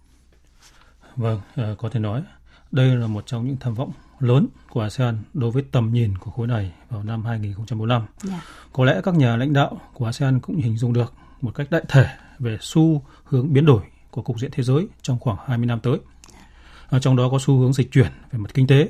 Vâng, 1.15 1.41
à, 1.55 1.75
có 1.77 1.89
thể 1.89 1.99
nói 1.99 2.23
đây 2.71 2.95
là 2.95 3.07
một 3.07 3.27
trong 3.27 3.47
những 3.47 3.57
tham 3.59 3.73
vọng 3.73 3.91
lớn 4.23 4.47
của 4.69 4.81
ASEAN 4.81 5.17
đối 5.33 5.51
với 5.51 5.63
tầm 5.71 5.93
nhìn 5.93 6.17
của 6.17 6.31
khối 6.31 6.47
này 6.47 6.71
vào 6.89 7.03
năm 7.03 7.25
2045. 7.25 8.01
Yeah. 8.01 8.09
Dạ. 8.23 8.41
Có 8.73 8.85
lẽ 8.85 9.01
các 9.03 9.15
nhà 9.15 9.37
lãnh 9.37 9.53
đạo 9.53 9.81
của 9.93 10.05
ASEAN 10.05 10.39
cũng 10.39 10.55
hình 10.55 10.77
dung 10.77 10.93
được 10.93 11.13
một 11.41 11.51
cách 11.55 11.67
đại 11.71 11.83
thể 11.89 12.05
về 12.39 12.57
xu 12.61 13.03
hướng 13.23 13.53
biến 13.53 13.65
đổi 13.65 13.81
của 14.11 14.21
cục 14.21 14.39
diện 14.39 14.51
thế 14.53 14.63
giới 14.63 14.87
trong 15.01 15.19
khoảng 15.19 15.37
20 15.45 15.65
năm 15.65 15.79
tới. 15.79 15.99
Ở 16.87 16.99
trong 16.99 17.15
đó 17.15 17.29
có 17.29 17.39
xu 17.39 17.59
hướng 17.59 17.73
dịch 17.73 17.91
chuyển 17.91 18.11
về 18.31 18.39
mặt 18.39 18.53
kinh 18.53 18.67
tế. 18.67 18.89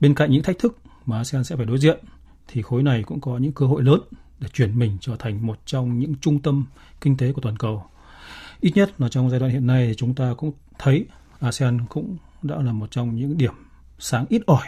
Bên 0.00 0.14
cạnh 0.14 0.30
những 0.30 0.42
thách 0.42 0.58
thức 0.58 0.78
mà 1.06 1.16
ASEAN 1.16 1.44
sẽ 1.44 1.56
phải 1.56 1.66
đối 1.66 1.78
diện 1.78 1.98
thì 2.48 2.62
khối 2.62 2.82
này 2.82 3.02
cũng 3.02 3.20
có 3.20 3.38
những 3.38 3.52
cơ 3.52 3.66
hội 3.66 3.82
lớn 3.82 4.00
để 4.40 4.48
chuyển 4.52 4.78
mình 4.78 4.96
trở 5.00 5.16
thành 5.18 5.46
một 5.46 5.58
trong 5.66 5.98
những 5.98 6.14
trung 6.20 6.42
tâm 6.42 6.64
kinh 7.00 7.16
tế 7.16 7.32
của 7.32 7.40
toàn 7.40 7.56
cầu. 7.56 7.84
Ít 8.60 8.72
nhất 8.74 9.00
là 9.00 9.08
trong 9.08 9.30
giai 9.30 9.40
đoạn 9.40 9.52
hiện 9.52 9.66
nay 9.66 9.86
thì 9.86 9.94
chúng 9.94 10.14
ta 10.14 10.34
cũng 10.36 10.52
thấy 10.78 11.06
ASEAN 11.40 11.86
cũng 11.86 12.16
đã 12.42 12.56
là 12.62 12.72
một 12.72 12.90
trong 12.90 13.16
những 13.16 13.38
điểm 13.38 13.54
sáng 14.02 14.26
ít 14.28 14.42
ỏi 14.46 14.66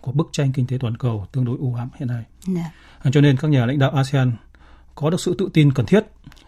của 0.00 0.12
bức 0.12 0.28
tranh 0.32 0.52
kinh 0.52 0.66
tế 0.66 0.78
toàn 0.80 0.96
cầu 0.96 1.26
tương 1.32 1.44
đối 1.44 1.56
u 1.58 1.74
ám 1.74 1.88
hiện 1.98 2.08
nay. 2.08 2.24
Yeah. 2.54 2.72
Dạ. 3.04 3.10
Cho 3.10 3.20
nên 3.20 3.36
các 3.36 3.48
nhà 3.48 3.66
lãnh 3.66 3.78
đạo 3.78 3.90
ASEAN 3.90 4.32
có 4.94 5.10
được 5.10 5.20
sự 5.20 5.34
tự 5.38 5.48
tin 5.52 5.72
cần 5.72 5.86
thiết 5.86 6.04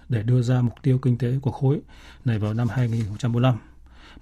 để 0.08 0.22
đưa 0.22 0.42
ra 0.42 0.60
mục 0.60 0.74
tiêu 0.82 0.98
kinh 0.98 1.18
tế 1.18 1.38
của 1.42 1.50
khối 1.50 1.80
này 2.24 2.38
vào 2.38 2.54
năm 2.54 2.68
2045. 2.68 3.58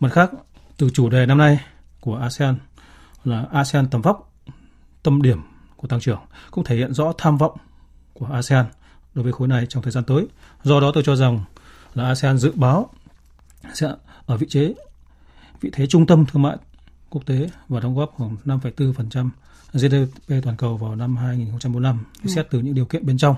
Mặt 0.00 0.12
khác, 0.12 0.30
từ 0.76 0.90
chủ 0.90 1.08
đề 1.08 1.26
năm 1.26 1.38
nay 1.38 1.60
của 2.00 2.16
ASEAN 2.16 2.56
là 3.24 3.46
ASEAN 3.52 3.88
tầm 3.88 4.02
vóc, 4.02 4.32
tâm 5.02 5.22
điểm 5.22 5.40
của 5.76 5.88
tăng 5.88 6.00
trưởng 6.00 6.20
cũng 6.50 6.64
thể 6.64 6.76
hiện 6.76 6.94
rõ 6.94 7.12
tham 7.18 7.38
vọng 7.38 7.56
của 8.12 8.26
ASEAN 8.26 8.66
đối 9.14 9.22
với 9.25 9.32
khối 9.32 9.48
này 9.48 9.66
trong 9.68 9.82
thời 9.82 9.92
gian 9.92 10.04
tới. 10.04 10.26
Do 10.62 10.80
đó 10.80 10.90
tôi 10.94 11.02
cho 11.06 11.16
rằng 11.16 11.40
là 11.94 12.04
ASEAN 12.04 12.38
dự 12.38 12.52
báo 12.54 12.90
sẽ 13.75 13.88
ở 14.26 14.36
vị 14.36 14.46
trí 14.50 14.75
vị 15.60 15.70
thế 15.72 15.86
trung 15.86 16.06
tâm 16.06 16.26
thương 16.26 16.42
mại 16.42 16.56
quốc 17.12 17.26
tế 17.26 17.49
và 17.69 17.81
đóng 17.81 17.94
góp 17.97 18.12
khoảng 18.17 18.37
5,4% 18.44 19.29
GDP 19.73 20.44
toàn 20.44 20.56
cầu 20.56 20.76
vào 20.76 20.97
năm 20.97 21.17
2045. 21.17 21.99
Ừ. 22.25 22.31
Xét 22.35 22.47
từ 22.50 22.61
những 22.61 22.75
điều 22.75 22.85
kiện 22.85 23.06
bên 23.06 23.19
trong 23.19 23.37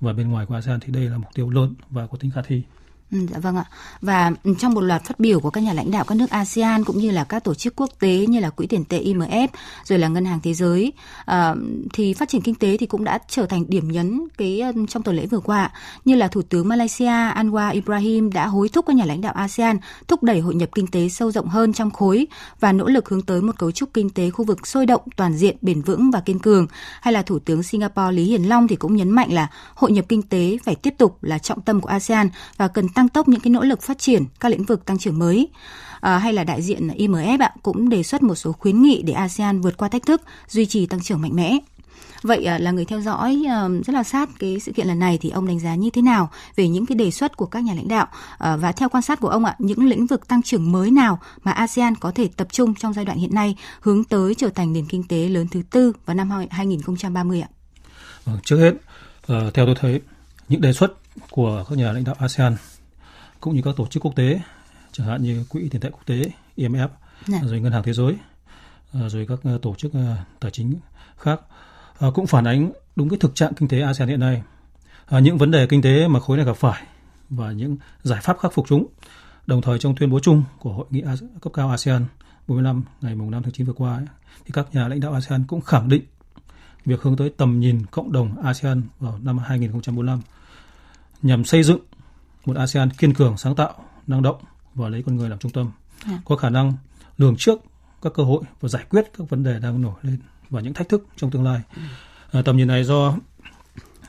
và 0.00 0.12
bên 0.12 0.30
ngoài 0.30 0.46
của 0.46 0.54
ASEAN 0.54 0.80
thì 0.80 0.92
đây 0.92 1.04
là 1.04 1.18
mục 1.18 1.30
tiêu 1.34 1.50
lớn 1.50 1.74
và 1.90 2.06
có 2.06 2.16
tính 2.16 2.30
khả 2.30 2.42
thi. 2.42 2.62
Ừ, 3.12 3.18
dạ 3.32 3.38
vâng 3.38 3.56
ạ. 3.56 3.64
Và 4.00 4.32
ừ, 4.44 4.54
trong 4.58 4.74
một 4.74 4.80
loạt 4.80 5.04
phát 5.04 5.20
biểu 5.20 5.40
của 5.40 5.50
các 5.50 5.60
nhà 5.60 5.72
lãnh 5.72 5.90
đạo 5.90 6.04
các 6.04 6.14
nước 6.14 6.30
ASEAN 6.30 6.84
cũng 6.84 6.98
như 6.98 7.10
là 7.10 7.24
các 7.24 7.44
tổ 7.44 7.54
chức 7.54 7.76
quốc 7.76 7.90
tế 8.00 8.26
như 8.28 8.40
là 8.40 8.50
Quỹ 8.50 8.66
tiền 8.66 8.84
tệ 8.84 9.00
IMF 9.00 9.48
rồi 9.84 9.98
là 9.98 10.08
Ngân 10.08 10.24
hàng 10.24 10.40
Thế 10.42 10.54
giới 10.54 10.92
à, 11.24 11.54
thì 11.92 12.14
phát 12.14 12.28
triển 12.28 12.42
kinh 12.42 12.54
tế 12.54 12.76
thì 12.76 12.86
cũng 12.86 13.04
đã 13.04 13.18
trở 13.28 13.46
thành 13.46 13.64
điểm 13.68 13.92
nhấn 13.92 14.20
cái 14.38 14.60
ờ, 14.60 14.72
trong 14.88 15.02
tuần 15.02 15.16
lễ 15.16 15.26
vừa 15.26 15.40
qua 15.40 15.70
như 16.04 16.14
là 16.14 16.28
Thủ 16.28 16.42
tướng 16.42 16.68
Malaysia 16.68 17.32
Anwar 17.34 17.72
Ibrahim 17.72 18.32
đã 18.32 18.46
hối 18.46 18.68
thúc 18.68 18.84
các 18.86 18.96
nhà 18.96 19.04
lãnh 19.04 19.20
đạo 19.20 19.32
ASEAN 19.32 19.78
thúc 20.08 20.22
đẩy 20.22 20.40
hội 20.40 20.54
nhập 20.54 20.68
kinh 20.74 20.86
tế 20.86 21.08
sâu 21.08 21.30
rộng 21.30 21.48
hơn 21.48 21.72
trong 21.72 21.90
khối 21.90 22.26
và 22.60 22.72
nỗ 22.72 22.86
lực 22.86 23.08
hướng 23.08 23.22
tới 23.22 23.40
một 23.40 23.58
cấu 23.58 23.72
trúc 23.72 23.94
kinh 23.94 24.10
tế 24.10 24.30
khu 24.30 24.44
vực 24.44 24.66
sôi 24.66 24.86
động, 24.86 25.02
toàn 25.16 25.36
diện, 25.36 25.56
bền 25.62 25.82
vững 25.82 26.10
và 26.10 26.20
kiên 26.20 26.38
cường. 26.38 26.66
Hay 27.00 27.12
là 27.12 27.22
Thủ 27.22 27.38
tướng 27.38 27.62
Singapore 27.62 28.12
Lý 28.12 28.24
Hiển 28.24 28.42
Long 28.42 28.68
thì 28.68 28.76
cũng 28.76 28.96
nhấn 28.96 29.10
mạnh 29.10 29.32
là 29.32 29.50
hội 29.74 29.92
nhập 29.92 30.04
kinh 30.08 30.22
tế 30.22 30.58
phải 30.64 30.74
tiếp 30.74 30.94
tục 30.98 31.18
là 31.22 31.38
trọng 31.38 31.60
tâm 31.60 31.80
của 31.80 31.88
ASEAN 31.88 32.28
và 32.56 32.68
cần 32.68 32.88
tăng 32.96 33.08
tốc 33.08 33.28
những 33.28 33.40
cái 33.40 33.50
nỗ 33.50 33.62
lực 33.62 33.82
phát 33.82 33.98
triển 33.98 34.24
các 34.40 34.48
lĩnh 34.48 34.64
vực 34.64 34.84
tăng 34.84 34.98
trưởng 34.98 35.18
mới. 35.18 35.48
À, 36.00 36.18
hay 36.18 36.32
là 36.32 36.44
đại 36.44 36.62
diện 36.62 36.88
IMF 36.88 37.38
ạ, 37.40 37.50
cũng 37.62 37.88
đề 37.88 38.02
xuất 38.02 38.22
một 38.22 38.34
số 38.34 38.52
khuyến 38.52 38.82
nghị 38.82 39.02
để 39.02 39.12
ASEAN 39.12 39.60
vượt 39.60 39.76
qua 39.76 39.88
thách 39.88 40.06
thức, 40.06 40.22
duy 40.48 40.66
trì 40.66 40.86
tăng 40.86 41.00
trưởng 41.00 41.22
mạnh 41.22 41.34
mẽ. 41.34 41.58
Vậy 42.22 42.44
à, 42.44 42.58
là 42.58 42.70
người 42.70 42.84
theo 42.84 43.00
dõi 43.00 43.42
à, 43.48 43.68
rất 43.68 43.92
là 43.92 44.02
sát 44.02 44.28
cái 44.38 44.60
sự 44.60 44.72
kiện 44.72 44.86
lần 44.86 44.98
này 44.98 45.18
thì 45.20 45.30
ông 45.30 45.46
đánh 45.46 45.60
giá 45.60 45.74
như 45.74 45.90
thế 45.90 46.02
nào 46.02 46.30
về 46.56 46.68
những 46.68 46.86
cái 46.86 46.96
đề 46.96 47.10
xuất 47.10 47.36
của 47.36 47.46
các 47.46 47.64
nhà 47.64 47.74
lãnh 47.74 47.88
đạo 47.88 48.06
à, 48.38 48.56
và 48.56 48.72
theo 48.72 48.88
quan 48.88 49.02
sát 49.02 49.20
của 49.20 49.28
ông 49.28 49.44
ạ, 49.44 49.56
những 49.58 49.88
lĩnh 49.88 50.06
vực 50.06 50.28
tăng 50.28 50.42
trưởng 50.42 50.72
mới 50.72 50.90
nào 50.90 51.18
mà 51.42 51.52
ASEAN 51.52 51.94
có 51.94 52.10
thể 52.10 52.28
tập 52.36 52.48
trung 52.50 52.74
trong 52.74 52.92
giai 52.92 53.04
đoạn 53.04 53.18
hiện 53.18 53.34
nay 53.34 53.56
hướng 53.80 54.04
tới 54.04 54.34
trở 54.34 54.48
thành 54.48 54.72
nền 54.72 54.86
kinh 54.86 55.02
tế 55.08 55.28
lớn 55.28 55.46
thứ 55.50 55.62
tư 55.70 55.92
vào 56.06 56.14
năm 56.14 56.30
2030 56.50 57.40
ạ? 57.40 57.48
Vâng, 58.24 58.38
trước 58.44 58.56
hết, 58.56 58.72
ờ, 59.26 59.50
theo 59.54 59.66
tôi 59.66 59.74
thấy 59.80 60.00
những 60.48 60.60
đề 60.60 60.72
xuất 60.72 60.92
của 61.30 61.64
các 61.68 61.78
nhà 61.78 61.92
lãnh 61.92 62.04
đạo 62.04 62.14
ASEAN 62.18 62.56
cũng 63.46 63.54
như 63.54 63.62
các 63.62 63.76
tổ 63.76 63.86
chức 63.86 64.02
quốc 64.02 64.16
tế 64.16 64.40
chẳng 64.92 65.06
hạn 65.06 65.22
như 65.22 65.44
quỹ 65.48 65.68
tiền 65.68 65.80
tệ 65.80 65.90
quốc 65.90 66.06
tế 66.06 66.30
IMF 66.56 66.88
Này. 67.28 67.40
Dạ. 67.42 67.48
rồi 67.48 67.60
ngân 67.60 67.72
hàng 67.72 67.82
thế 67.82 67.92
giới 67.92 68.14
à, 68.92 69.08
rồi 69.08 69.26
các 69.28 69.38
à, 69.44 69.52
tổ 69.62 69.74
chức 69.74 69.94
à, 69.94 70.24
tài 70.40 70.50
chính 70.50 70.74
khác 71.16 71.40
cũng 72.14 72.26
phản 72.26 72.44
ánh 72.44 72.72
đúng 72.96 73.08
cái 73.08 73.18
thực 73.18 73.34
trạng 73.34 73.54
kinh 73.54 73.68
tế 73.68 73.80
ASEAN 73.80 74.08
hiện 74.08 74.20
nay 74.20 74.42
những 75.10 75.38
vấn 75.38 75.50
đề 75.50 75.66
kinh 75.66 75.82
tế 75.82 76.08
mà 76.08 76.20
khối 76.20 76.36
này 76.36 76.46
gặp 76.46 76.56
phải 76.56 76.82
và 77.30 77.52
những 77.52 77.76
giải 78.02 78.20
pháp 78.22 78.38
khắc 78.38 78.52
phục 78.52 78.66
chúng 78.68 78.86
đồng 79.46 79.62
thời 79.62 79.78
trong 79.78 79.94
tuyên 79.96 80.10
bố 80.10 80.20
chung 80.20 80.44
của 80.58 80.72
hội 80.72 80.86
nghị 80.90 81.02
cấp 81.40 81.52
cao 81.52 81.70
ASEAN 81.70 82.04
45 82.48 82.84
ngày 83.00 83.14
mùng 83.14 83.30
5 83.30 83.42
tháng 83.42 83.52
9 83.52 83.66
vừa 83.66 83.72
qua 83.72 83.96
ấy, 83.96 84.06
thì 84.44 84.50
các 84.52 84.66
nhà 84.72 84.88
lãnh 84.88 85.00
đạo 85.00 85.12
ASEAN 85.12 85.44
cũng 85.48 85.60
khẳng 85.60 85.88
định 85.88 86.02
việc 86.84 87.02
hướng 87.02 87.16
tới 87.16 87.30
tầm 87.36 87.60
nhìn 87.60 87.86
cộng 87.86 88.12
đồng 88.12 88.42
ASEAN 88.42 88.82
vào 89.00 89.18
năm 89.22 89.38
2045 89.38 90.20
nhằm 91.22 91.44
xây 91.44 91.62
dựng 91.62 91.80
một 92.46 92.56
ASEAN 92.56 92.90
kiên 92.90 93.14
cường, 93.14 93.36
sáng 93.36 93.54
tạo, 93.54 93.74
năng 94.06 94.22
động 94.22 94.36
và 94.74 94.88
lấy 94.88 95.02
con 95.02 95.16
người 95.16 95.28
làm 95.28 95.38
trung 95.38 95.52
tâm, 95.52 95.70
à. 96.04 96.20
có 96.24 96.36
khả 96.36 96.50
năng 96.50 96.72
lường 97.16 97.36
trước 97.36 97.58
các 98.02 98.12
cơ 98.14 98.22
hội 98.22 98.42
và 98.60 98.68
giải 98.68 98.84
quyết 98.90 99.04
các 99.18 99.30
vấn 99.30 99.42
đề 99.42 99.58
đang 99.58 99.82
nổi 99.82 99.94
lên 100.02 100.18
và 100.50 100.60
những 100.60 100.74
thách 100.74 100.88
thức 100.88 101.06
trong 101.16 101.30
tương 101.30 101.44
lai. 101.44 101.60
À, 102.32 102.42
tầm 102.42 102.56
nhìn 102.56 102.68
này 102.68 102.84
do 102.84 103.16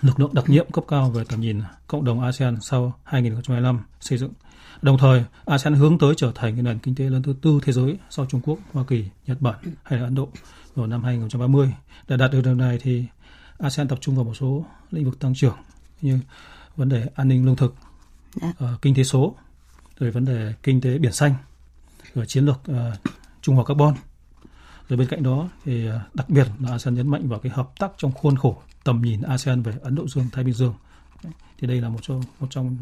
lực 0.01 0.19
lượng 0.19 0.33
đặc 0.33 0.49
nhiệm 0.49 0.71
cấp 0.71 0.83
cao 0.87 1.09
về 1.09 1.23
tầm 1.29 1.41
nhìn 1.41 1.61
cộng 1.87 2.05
đồng 2.05 2.21
ASEAN 2.21 2.57
sau 2.61 2.93
2025 3.03 3.83
xây 3.99 4.17
dựng. 4.17 4.31
Đồng 4.81 4.97
thời, 4.97 5.23
ASEAN 5.45 5.73
hướng 5.73 5.99
tới 5.99 6.13
trở 6.17 6.31
thành 6.35 6.63
nền 6.63 6.79
kinh 6.79 6.95
tế 6.95 7.09
lớn 7.09 7.23
thứ 7.23 7.35
tư 7.41 7.59
thế 7.63 7.73
giới 7.73 7.97
sau 8.09 8.25
Trung 8.25 8.41
Quốc, 8.41 8.59
Hoa 8.73 8.83
Kỳ, 8.87 9.05
Nhật 9.27 9.41
Bản 9.41 9.55
hay 9.83 9.99
là 9.99 10.05
Ấn 10.05 10.15
Độ 10.15 10.29
vào 10.75 10.87
năm 10.87 11.03
2030. 11.03 11.73
Để 12.07 12.17
đạt 12.17 12.31
được 12.31 12.41
điều 12.43 12.55
này 12.55 12.79
thì 12.81 13.05
ASEAN 13.57 13.87
tập 13.87 13.97
trung 14.01 14.15
vào 14.15 14.23
một 14.23 14.33
số 14.33 14.65
lĩnh 14.91 15.05
vực 15.05 15.19
tăng 15.19 15.33
trưởng 15.35 15.55
như 16.01 16.19
vấn 16.75 16.89
đề 16.89 17.07
an 17.15 17.27
ninh 17.27 17.45
lương 17.45 17.55
thực, 17.55 17.75
uh, 18.45 18.81
kinh 18.81 18.95
tế 18.95 19.03
số, 19.03 19.35
rồi 19.99 20.11
vấn 20.11 20.25
đề 20.25 20.53
kinh 20.63 20.81
tế 20.81 20.97
biển 20.97 21.11
xanh, 21.11 21.33
rồi 22.13 22.25
chiến 22.25 22.45
lược 22.45 22.61
uh, 22.71 22.77
trung 23.41 23.55
hòa 23.55 23.65
carbon. 23.65 23.95
Rồi 24.89 24.97
bên 24.97 25.07
cạnh 25.07 25.23
đó 25.23 25.49
thì 25.65 25.89
uh, 25.89 25.93
đặc 26.13 26.29
biệt 26.29 26.47
là 26.59 26.71
ASEAN 26.71 26.95
nhấn 26.95 27.07
mạnh 27.07 27.29
vào 27.29 27.39
cái 27.39 27.51
hợp 27.51 27.69
tác 27.79 27.91
trong 27.97 28.11
khuôn 28.11 28.37
khổ 28.37 28.61
tầm 28.83 29.01
nhìn 29.01 29.21
ASEAN 29.21 29.61
về 29.61 29.73
Ấn 29.81 29.95
Độ 29.95 30.07
Dương 30.07 30.25
Thái 30.31 30.43
Bình 30.43 30.53
Dương. 30.53 30.73
Thì 31.57 31.67
đây 31.67 31.81
là 31.81 31.89
một 31.89 31.99
trong 32.01 32.23
một 32.39 32.47
trong 32.49 32.77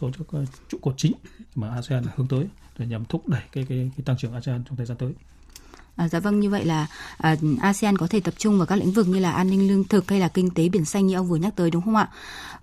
số 0.00 0.10
các 0.32 0.44
trụ 0.68 0.78
cột 0.82 0.94
chính 0.96 1.12
mà 1.54 1.68
ASEAN 1.70 2.04
hướng 2.14 2.28
tới 2.28 2.46
để 2.78 2.86
nhằm 2.86 3.04
thúc 3.04 3.28
đẩy 3.28 3.42
cái 3.52 3.64
cái, 3.68 3.90
cái 3.96 4.04
tăng 4.04 4.16
trưởng 4.16 4.34
ASEAN 4.34 4.64
trong 4.64 4.76
thời 4.76 4.86
gian 4.86 4.98
tới. 4.98 5.12
À, 5.96 6.08
dạ 6.08 6.20
vâng 6.20 6.40
như 6.40 6.50
vậy 6.50 6.64
là 6.64 6.86
à, 7.18 7.36
ASEAN 7.60 7.98
có 7.98 8.06
thể 8.06 8.20
tập 8.20 8.34
trung 8.38 8.58
vào 8.58 8.66
các 8.66 8.76
lĩnh 8.76 8.92
vực 8.92 9.08
như 9.08 9.18
là 9.18 9.32
an 9.32 9.50
ninh 9.50 9.68
lương 9.68 9.84
thực 9.84 10.10
hay 10.10 10.20
là 10.20 10.28
kinh 10.28 10.50
tế 10.50 10.68
biển 10.68 10.84
xanh 10.84 11.06
như 11.06 11.14
ông 11.14 11.28
vừa 11.28 11.36
nhắc 11.36 11.56
tới 11.56 11.70
đúng 11.70 11.82
không 11.82 11.96
ạ? 11.96 12.08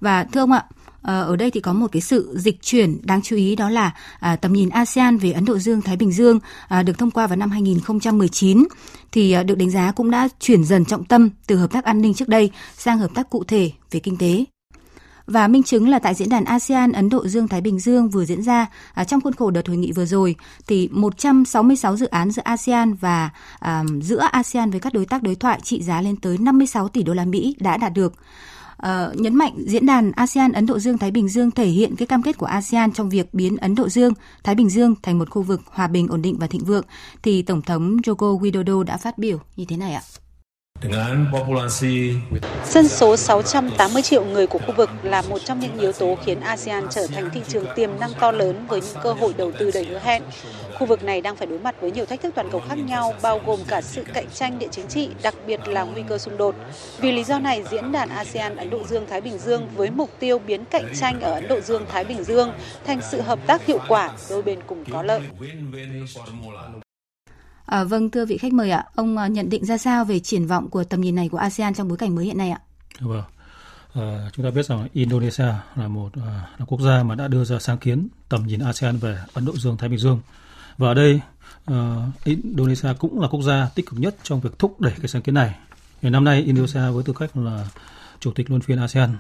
Và 0.02 0.24
thưa 0.24 0.40
ông 0.40 0.52
ạ, 0.52 0.66
à, 1.02 1.20
ở 1.20 1.36
đây 1.36 1.52
thì 1.52 1.60
có 1.60 1.74
một 1.74 1.88
cái 1.92 2.02
sự 2.02 2.34
dịch 2.36 2.62
chuyển 2.62 2.98
đáng 3.04 3.22
chú 3.22 3.36
ý 3.36 3.56
đó 3.56 3.70
là 3.70 3.92
à, 4.20 4.36
tầm 4.36 4.54
nhìn 4.54 4.70
ASEAN 4.70 5.18
về 5.18 5.32
Ấn 5.32 5.46
Độ 5.46 5.58
Dương 5.58 5.82
Thái 5.82 5.98
Bình 5.98 6.12
Dương 6.12 6.40
à, 6.68 6.84
được 6.84 6.98
thông 6.98 7.12
qua 7.12 7.28
vào 7.28 7.36
năm 7.36 7.52
2019 7.52 8.68
thì 9.12 9.32
à, 9.32 9.44
được 9.44 9.58
đánh 9.58 9.70
giá 9.70 9.92
cũng 9.92 10.12
đã 10.12 10.28
chuyển 10.40 10.64
dần 10.64 10.86
trọng 10.86 11.06
tâm 11.06 11.30
từ 11.48 11.56
hợp 11.58 11.72
tác 11.72 11.84
an 11.86 12.02
ninh 12.02 12.14
trước 12.14 12.28
đây 12.28 12.52
sang 12.78 12.98
hợp 12.98 13.12
tác 13.16 13.30
cụ 13.30 13.44
thể 13.44 13.72
về 13.92 14.00
kinh 14.00 14.18
tế. 14.18 14.46
Và 15.30 15.48
minh 15.48 15.64
chứng 15.64 15.90
là 15.90 16.00
tại 16.00 16.16
diễn 16.16 16.30
đàn 16.30 16.44
ASEAN 16.44 16.92
Ấn 16.92 17.10
Độ 17.10 17.28
Dương 17.28 17.48
Thái 17.48 17.62
Bình 17.62 17.80
Dương 17.80 18.10
vừa 18.10 18.26
diễn 18.26 18.42
ra 18.42 18.68
à, 18.94 19.04
trong 19.04 19.22
khuôn 19.22 19.34
khổ 19.34 19.52
đợt 19.52 19.68
hội 19.68 19.78
nghị 19.78 19.92
vừa 19.92 20.06
rồi 20.06 20.36
thì 20.68 20.90
166 20.92 21.98
dự 21.98 22.06
án 22.06 22.32
giữa 22.32 22.42
ASEAN 22.46 22.94
và 22.94 23.30
à, 23.60 23.84
giữa 24.02 24.28
ASEAN 24.32 24.72
với 24.72 24.80
các 24.80 24.94
đối 24.94 25.06
tác 25.06 25.24
đối 25.24 25.36
thoại 25.36 25.60
trị 25.64 25.84
giá 25.84 26.02
lên 26.02 26.16
tới 26.16 26.38
56 26.38 26.88
tỷ 26.88 27.04
đô 27.04 27.14
la 27.14 27.26
Mỹ 27.26 27.56
đã 27.60 27.78
đạt 27.78 27.94
được. 27.94 28.14
Uh, 28.86 29.20
nhấn 29.20 29.36
mạnh 29.36 29.54
diễn 29.68 29.86
đàn 29.86 30.12
ASEAN 30.12 30.52
Ấn 30.52 30.66
Độ 30.66 30.80
Dương 30.80 30.98
Thái 30.98 31.12
Bình 31.12 31.30
Dương 31.30 31.52
thể 31.52 31.66
hiện 31.66 31.96
cái 31.96 32.08
cam 32.08 32.24
kết 32.24 32.38
của 32.38 32.46
ASEAN 32.46 32.92
trong 32.92 33.10
việc 33.10 33.34
biến 33.34 33.58
Ấn 33.58 33.76
Độ 33.76 33.90
Dương, 33.90 34.14
Thái 34.44 34.56
Bình 34.56 34.70
Dương 34.70 34.96
thành 35.04 35.20
một 35.20 35.30
khu 35.30 35.42
vực 35.42 35.62
hòa 35.66 35.88
bình, 35.88 36.08
ổn 36.08 36.22
định 36.22 36.38
và 36.40 36.48
thịnh 36.48 36.64
vượng 36.64 36.86
thì 37.24 37.42
Tổng 37.42 37.62
thống 37.62 37.98
Joko 37.98 38.40
Widodo 38.40 38.84
đã 38.84 38.98
phát 38.98 39.18
biểu 39.18 39.38
như 39.56 39.66
thế 39.70 39.78
này 39.78 39.94
ạ. 39.94 40.02
Dân 42.66 42.88
số 42.88 43.18
680 43.18 44.02
triệu 44.02 44.26
người 44.26 44.48
của 44.48 44.60
khu 44.60 44.74
vực 44.78 44.90
là 45.04 45.22
một 45.22 45.40
trong 45.46 45.60
những 45.60 45.80
yếu 45.80 45.92
tố 45.92 46.18
khiến 46.26 46.40
ASEAN 46.40 46.88
trở 46.90 47.08
thành 47.08 47.30
thị 47.34 47.42
trường 47.48 47.66
tiềm 47.76 47.90
năng 48.00 48.14
to 48.20 48.32
lớn 48.32 48.66
với 48.68 48.82
những 48.82 49.04
cơ 49.04 49.14
hội 49.14 49.34
đầu 49.38 49.52
tư 49.60 49.72
đầy 49.74 49.86
hứa 49.86 50.00
hẹn. 50.00 50.24
Khu 50.80 50.88
vực 50.88 51.04
này 51.04 51.22
đang 51.22 51.36
phải 51.36 51.48
đối 51.48 51.60
mặt 51.60 51.76
với 51.82 51.92
nhiều 51.92 52.06
thách 52.06 52.22
thức 52.22 52.36
toàn 52.36 52.50
cầu 52.52 52.62
khác 52.70 52.76
nhau, 52.76 53.14
bao 53.22 53.42
gồm 53.46 53.60
cả 53.68 53.82
sự 53.82 54.04
cạnh 54.14 54.26
tranh 54.34 54.60
địa 54.60 54.68
chính 54.72 54.88
trị, 54.88 55.10
đặc 55.22 55.36
biệt 55.48 55.68
là 55.68 55.84
nguy 55.84 56.04
cơ 56.10 56.18
xung 56.18 56.38
đột. 56.38 56.56
Vì 56.98 57.12
lý 57.12 57.24
do 57.24 57.40
này, 57.40 57.64
diễn 57.72 57.92
đàn 57.92 58.10
ASEAN 58.10 58.56
Ấn 58.56 58.70
Độ 58.70 58.84
Dương 58.90 59.06
Thái 59.10 59.22
Bình 59.22 59.38
Dương 59.38 59.68
với 59.76 59.90
mục 59.90 60.10
tiêu 60.20 60.40
biến 60.40 60.66
cạnh 60.66 60.86
tranh 61.00 61.22
ở 61.22 61.34
Ấn 61.34 61.48
Độ 61.48 61.62
Dương 61.62 61.86
Thái 61.92 62.04
Bình 62.04 62.24
Dương 62.24 62.52
thành 62.86 63.00
sự 63.12 63.22
hợp 63.22 63.40
tác 63.48 63.66
hiệu 63.66 63.80
quả, 63.88 64.12
đôi 64.30 64.42
bên 64.42 64.60
cùng 64.68 64.84
có 64.92 65.04
lợi. 65.04 65.22
À, 67.70 67.84
vâng, 67.84 68.10
thưa 68.10 68.26
vị 68.26 68.38
khách 68.38 68.54
mời 68.54 68.72
ạ, 68.72 68.86
ông 68.96 69.18
à, 69.18 69.28
nhận 69.28 69.50
định 69.50 69.66
ra 69.66 69.78
sao 69.78 70.06
về 70.06 70.20
triển 70.20 70.48
vọng 70.48 70.70
của 70.70 70.84
tầm 70.84 71.02
nhìn 71.02 71.16
này 71.16 71.30
của 71.30 71.38
ASEAN 71.38 71.74
trong 71.74 71.88
bối 71.88 71.98
cảnh 71.98 72.16
mới 72.16 72.26
hiện 72.26 72.38
nay 72.38 72.50
ạ? 72.50 72.60
Vâng, 73.00 73.24
à, 73.94 74.30
chúng 74.34 74.46
ta 74.46 74.52
biết 74.52 74.66
rằng 74.66 74.88
Indonesia 74.94 75.54
là 75.76 75.88
một 75.88 76.10
à, 76.16 76.48
là 76.58 76.66
quốc 76.66 76.82
gia 76.82 77.04
mà 77.04 77.16
đã 77.16 77.28
đưa 77.28 77.44
ra 77.44 77.60
sáng 77.60 77.78
kiến 77.78 78.08
tầm 78.30 78.48
nhìn 78.48 78.60
ASEAN 78.60 78.98
về 78.98 79.18
Ấn 79.34 79.46
Độ 79.46 79.54
Dương 79.58 79.78
Thái 79.78 79.90
Bình 79.90 80.00
Dương 80.00 80.22
và 80.78 80.88
ở 80.88 80.94
đây 80.94 81.22
à, 81.66 81.96
Indonesia 82.24 82.90
cũng 83.00 83.22
là 83.22 83.28
quốc 83.28 83.42
gia 83.42 83.70
tích 83.76 83.86
cực 83.86 84.00
nhất 84.00 84.16
trong 84.24 84.40
việc 84.40 84.60
thúc 84.60 84.82
đẩy 84.82 84.94
cái 84.98 85.08
sáng 85.08 85.22
kiến 85.22 85.36
này. 85.36 85.56
Thì 86.02 86.10
năm 86.10 86.24
nay 86.24 86.42
Indonesia 86.42 86.90
với 86.92 87.04
tư 87.04 87.14
cách 87.20 87.38
là 87.38 87.68
chủ 88.20 88.32
tịch 88.32 88.50
luân 88.50 88.62
phiên 88.62 88.80
ASEAN 88.80 89.18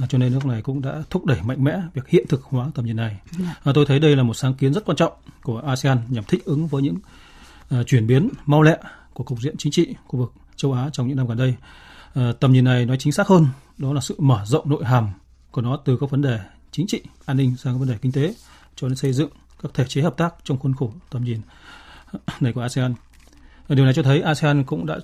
À, 0.00 0.06
cho 0.08 0.18
nên 0.18 0.32
nước 0.32 0.46
này 0.46 0.62
cũng 0.62 0.82
đã 0.82 1.02
thúc 1.10 1.24
đẩy 1.24 1.38
mạnh 1.42 1.64
mẽ 1.64 1.80
việc 1.94 2.08
hiện 2.08 2.26
thực 2.28 2.42
hóa 2.42 2.66
tầm 2.74 2.86
nhìn 2.86 2.96
này. 2.96 3.16
À, 3.64 3.72
tôi 3.74 3.86
thấy 3.86 3.98
đây 3.98 4.16
là 4.16 4.22
một 4.22 4.34
sáng 4.34 4.54
kiến 4.54 4.74
rất 4.74 4.84
quan 4.84 4.96
trọng 4.96 5.12
của 5.42 5.62
ASEAN 5.66 5.98
nhằm 6.08 6.24
thích 6.24 6.44
ứng 6.44 6.66
với 6.66 6.82
những 6.82 6.96
uh, 7.74 7.86
chuyển 7.86 8.06
biến 8.06 8.28
mau 8.46 8.62
lẹ 8.62 8.78
của 9.12 9.24
cục 9.24 9.40
diện 9.40 9.56
chính 9.58 9.72
trị 9.72 9.94
khu 10.06 10.18
vực 10.20 10.32
châu 10.56 10.72
Á 10.72 10.90
trong 10.92 11.08
những 11.08 11.16
năm 11.16 11.26
gần 11.26 11.38
đây. 11.38 11.54
Uh, 12.20 12.40
tầm 12.40 12.52
nhìn 12.52 12.64
này 12.64 12.86
nói 12.86 12.96
chính 13.00 13.12
xác 13.12 13.28
hơn 13.28 13.46
đó 13.78 13.92
là 13.92 14.00
sự 14.00 14.14
mở 14.18 14.44
rộng 14.44 14.70
nội 14.70 14.84
hàm 14.84 15.08
của 15.50 15.62
nó 15.62 15.76
từ 15.84 15.96
các 16.00 16.10
vấn 16.10 16.22
đề 16.22 16.40
chính 16.70 16.86
trị, 16.86 17.02
an 17.26 17.36
ninh 17.36 17.56
sang 17.56 17.74
các 17.74 17.78
vấn 17.78 17.88
đề 17.88 17.94
kinh 18.02 18.12
tế 18.12 18.34
cho 18.76 18.88
đến 18.88 18.96
xây 18.96 19.12
dựng 19.12 19.30
các 19.62 19.74
thể 19.74 19.84
chế 19.88 20.02
hợp 20.02 20.16
tác 20.16 20.34
trong 20.44 20.58
khuôn 20.58 20.74
khổ 20.74 20.92
tầm 21.10 21.24
nhìn 21.24 21.40
này 22.40 22.52
của 22.52 22.60
ASEAN. 22.60 22.94
Điều 23.68 23.84
này 23.84 23.94
cho 23.94 24.02
thấy 24.02 24.22
ASEAN 24.22 24.64
cũng 24.64 24.86
đã 24.86 24.98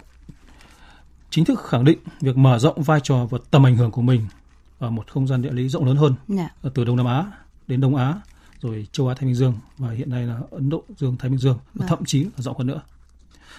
chính 1.30 1.44
thức 1.44 1.60
khẳng 1.64 1.84
định 1.84 1.98
việc 2.20 2.36
mở 2.36 2.58
rộng 2.58 2.82
vai 2.82 3.00
trò 3.02 3.26
và 3.30 3.38
tầm 3.50 3.66
ảnh 3.66 3.76
hưởng 3.76 3.90
của 3.90 4.02
mình 4.02 4.26
ở 4.78 4.90
một 4.90 5.10
không 5.10 5.26
gian 5.26 5.42
địa 5.42 5.50
lý 5.52 5.68
rộng 5.68 5.84
lớn 5.84 5.96
hơn 5.96 6.14
yeah. 6.36 6.52
Dạ. 6.62 6.70
từ 6.74 6.84
Đông 6.84 6.96
Nam 6.96 7.06
Á 7.06 7.24
đến 7.66 7.80
Đông 7.80 7.96
Á 7.96 8.14
rồi 8.66 8.86
châu 8.92 9.08
Á 9.08 9.14
Thái 9.14 9.26
Bình 9.26 9.34
Dương 9.34 9.54
và 9.78 9.90
hiện 9.90 10.10
nay 10.10 10.26
là 10.26 10.40
Ấn 10.50 10.70
Độ 10.70 10.84
Dương 10.96 11.16
Thái 11.16 11.30
Bình 11.30 11.38
Dương 11.38 11.56
và 11.56 11.70
vâng. 11.74 11.88
thậm 11.88 12.04
chí 12.04 12.24
là 12.24 12.30
rộng 12.38 12.58
hơn 12.58 12.66
nữa. 12.66 12.80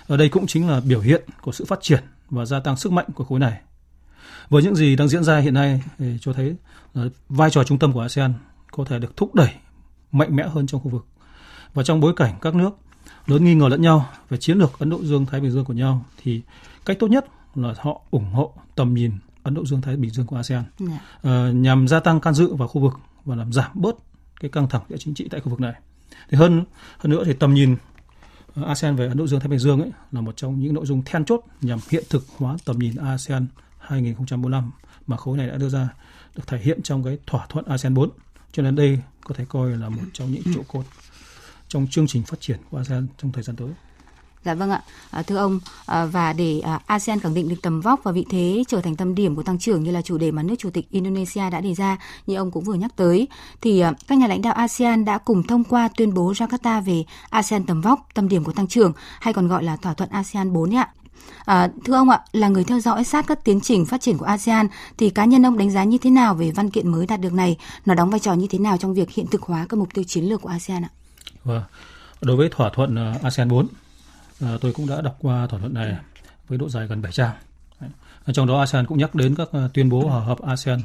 Ở 0.07 0.17
đây 0.17 0.29
cũng 0.29 0.47
chính 0.47 0.67
là 0.67 0.79
biểu 0.79 1.01
hiện 1.01 1.23
của 1.41 1.51
sự 1.51 1.65
phát 1.65 1.79
triển 1.81 2.03
và 2.29 2.45
gia 2.45 2.59
tăng 2.59 2.77
sức 2.77 2.91
mạnh 2.91 3.05
của 3.15 3.23
khối 3.23 3.39
này. 3.39 3.61
Với 4.49 4.63
những 4.63 4.75
gì 4.75 4.95
đang 4.95 5.07
diễn 5.07 5.23
ra 5.23 5.37
hiện 5.37 5.53
nay 5.53 5.83
thì 5.97 6.17
cho 6.21 6.33
thấy 6.33 6.55
vai 7.29 7.49
trò 7.49 7.63
trung 7.63 7.79
tâm 7.79 7.93
của 7.93 8.01
ASEAN 8.01 8.33
có 8.71 8.85
thể 8.85 8.99
được 8.99 9.17
thúc 9.17 9.35
đẩy 9.35 9.49
mạnh 10.11 10.35
mẽ 10.35 10.47
hơn 10.47 10.67
trong 10.67 10.81
khu 10.81 10.89
vực. 10.89 11.05
Và 11.73 11.83
trong 11.83 11.99
bối 11.99 12.13
cảnh 12.15 12.35
các 12.41 12.55
nước 12.55 12.69
lớn 13.25 13.45
nghi 13.45 13.55
ngờ 13.55 13.67
lẫn 13.67 13.81
nhau 13.81 14.09
về 14.29 14.37
chiến 14.37 14.57
lược 14.57 14.79
Ấn 14.79 14.89
Độ 14.89 15.03
Dương 15.03 15.25
Thái 15.25 15.41
Bình 15.41 15.51
Dương 15.51 15.65
của 15.65 15.73
nhau 15.73 16.05
thì 16.23 16.41
cách 16.85 16.97
tốt 16.99 17.07
nhất 17.07 17.25
là 17.55 17.73
họ 17.77 18.01
ủng 18.11 18.31
hộ 18.33 18.53
tầm 18.75 18.93
nhìn 18.93 19.11
Ấn 19.43 19.53
Độ 19.53 19.65
Dương 19.65 19.81
Thái 19.81 19.95
Bình 19.95 20.11
Dương 20.11 20.25
của 20.25 20.35
ASEAN 20.35 20.63
yeah. 20.79 21.01
Dạ. 21.23 21.47
uh, 21.49 21.55
nhằm 21.55 21.87
gia 21.87 21.99
tăng 21.99 22.19
can 22.19 22.33
dự 22.33 22.55
vào 22.55 22.67
khu 22.67 22.81
vực 22.81 22.93
và 23.25 23.35
làm 23.35 23.53
giảm 23.53 23.71
bớt 23.73 23.95
cái 24.39 24.51
căng 24.51 24.69
thẳng 24.69 24.81
địa 24.89 24.97
chính 24.99 25.13
trị 25.13 25.27
tại 25.31 25.41
khu 25.41 25.49
vực 25.49 25.59
này. 25.59 25.73
Thì 26.29 26.37
hơn 26.37 26.63
hơn 26.97 27.11
nữa 27.11 27.23
thì 27.25 27.33
tầm 27.33 27.53
nhìn 27.53 27.75
ờ, 28.55 28.63
ASEAN 28.63 28.95
về 28.95 29.07
Ấn 29.07 29.17
Độ 29.17 29.27
Dương, 29.27 29.39
Thái 29.39 29.49
Bình 29.49 29.59
Dương 29.59 29.81
ấy 29.81 29.91
là 30.11 30.21
một 30.21 30.37
trong 30.37 30.59
những 30.59 30.73
nội 30.73 30.85
dung 30.85 31.01
then 31.05 31.25
chốt 31.25 31.41
nhằm 31.61 31.79
hiện 31.89 32.03
thực 32.09 32.25
hóa 32.37 32.57
tầm 32.65 32.79
nhìn 32.79 32.95
ASEAN 32.95 33.47
2045 33.77 34.71
mà 35.07 35.17
khối 35.17 35.37
này 35.37 35.47
đã 35.47 35.57
đưa 35.57 35.69
ra, 35.69 35.89
được 36.35 36.47
thể 36.47 36.57
hiện 36.57 36.81
trong 36.81 37.03
cái 37.03 37.17
thỏa 37.27 37.45
thuận 37.49 37.65
ASEAN 37.65 37.93
4. 37.93 38.09
Cho 38.51 38.63
nên 38.63 38.75
đây 38.75 38.99
có 39.23 39.35
thể 39.35 39.45
coi 39.49 39.77
là 39.77 39.89
một 39.89 40.03
trong 40.13 40.31
những 40.31 40.43
trụ 40.53 40.63
cột 40.67 40.85
trong 41.67 41.87
chương 41.87 42.07
trình 42.07 42.23
phát 42.23 42.41
triển 42.41 42.59
của 42.69 42.77
ASEAN 42.77 43.07
trong 43.17 43.31
thời 43.31 43.43
gian 43.43 43.55
tới. 43.55 43.69
Dạ 44.43 44.53
vâng 44.53 44.71
ạ, 44.71 44.81
à, 45.11 45.21
thưa 45.21 45.37
ông 45.37 45.59
à, 45.85 46.05
và 46.05 46.33
để 46.33 46.59
à, 46.59 46.79
ASEAN 46.85 47.19
khẳng 47.19 47.33
định 47.33 47.49
được 47.49 47.55
tầm 47.61 47.81
vóc 47.81 47.99
và 48.03 48.11
vị 48.11 48.25
thế 48.29 48.63
trở 48.67 48.81
thành 48.81 48.95
tâm 48.95 49.15
điểm 49.15 49.35
của 49.35 49.43
tăng 49.43 49.59
trưởng 49.59 49.83
như 49.83 49.91
là 49.91 50.01
chủ 50.01 50.17
đề 50.17 50.31
mà 50.31 50.43
nước 50.43 50.55
chủ 50.57 50.69
tịch 50.69 50.91
Indonesia 50.91 51.49
đã 51.49 51.61
đề 51.61 51.73
ra 51.73 51.97
như 52.27 52.35
ông 52.35 52.51
cũng 52.51 52.63
vừa 52.63 52.73
nhắc 52.73 52.91
tới 52.95 53.27
thì 53.61 53.79
à, 53.79 53.93
các 54.07 54.17
nhà 54.17 54.27
lãnh 54.27 54.41
đạo 54.41 54.53
ASEAN 54.53 55.05
đã 55.05 55.17
cùng 55.17 55.43
thông 55.43 55.63
qua 55.63 55.89
tuyên 55.97 56.13
bố 56.13 56.31
Jakarta 56.31 56.81
về 56.81 57.03
ASEAN 57.29 57.63
tầm 57.63 57.81
vóc, 57.81 58.07
tâm 58.13 58.27
điểm 58.27 58.43
của 58.43 58.51
tăng 58.51 58.67
trưởng 58.67 58.93
hay 59.19 59.33
còn 59.33 59.47
gọi 59.47 59.63
là 59.63 59.75
thỏa 59.75 59.93
thuận 59.93 60.09
ASEAN 60.09 60.53
4 60.53 60.75
ạ. 60.75 60.89
À, 61.45 61.69
thưa 61.85 61.93
ông 61.93 62.09
ạ, 62.09 62.21
là 62.31 62.47
người 62.47 62.63
theo 62.63 62.79
dõi 62.79 63.03
sát 63.03 63.27
các 63.27 63.43
tiến 63.43 63.61
trình 63.61 63.85
phát 63.85 64.01
triển 64.01 64.17
của 64.17 64.25
ASEAN 64.25 64.67
thì 64.97 65.09
cá 65.09 65.25
nhân 65.25 65.45
ông 65.45 65.57
đánh 65.57 65.71
giá 65.71 65.83
như 65.83 65.97
thế 65.97 66.09
nào 66.09 66.35
về 66.35 66.51
văn 66.51 66.69
kiện 66.69 66.91
mới 66.91 67.07
đạt 67.07 67.21
được 67.21 67.33
này? 67.33 67.57
Nó 67.85 67.93
đóng 67.93 68.09
vai 68.09 68.19
trò 68.19 68.33
như 68.33 68.47
thế 68.49 68.59
nào 68.59 68.77
trong 68.77 68.93
việc 68.93 69.11
hiện 69.11 69.27
thực 69.27 69.41
hóa 69.41 69.65
các 69.69 69.77
mục 69.77 69.93
tiêu 69.93 70.03
chiến 70.07 70.25
lược 70.25 70.41
của 70.41 70.49
ASEAN 70.49 70.83
ạ? 70.83 70.89
Vâng. 71.43 71.63
Đối 72.21 72.37
với 72.37 72.49
thỏa 72.49 72.69
thuận 72.69 72.95
à, 72.95 73.15
ASEAN 73.23 73.49
4 73.49 73.67
à, 74.41 74.57
tôi 74.61 74.73
cũng 74.73 74.87
đã 74.87 75.01
đọc 75.01 75.17
qua 75.21 75.47
thỏa 75.47 75.59
thuận 75.59 75.73
này 75.73 75.95
với 76.47 76.57
độ 76.57 76.69
dài 76.69 76.87
gần 76.87 77.01
7 77.01 77.11
trang. 77.11 77.35
Trong 78.33 78.47
đó 78.47 78.59
ASEAN 78.59 78.85
cũng 78.85 78.97
nhắc 78.97 79.15
đến 79.15 79.35
các 79.35 79.49
ờ, 79.51 79.69
tuyên 79.73 79.89
bố 79.89 80.07
hòa 80.07 80.23
hợp 80.23 80.41
ASEAN 80.41 80.81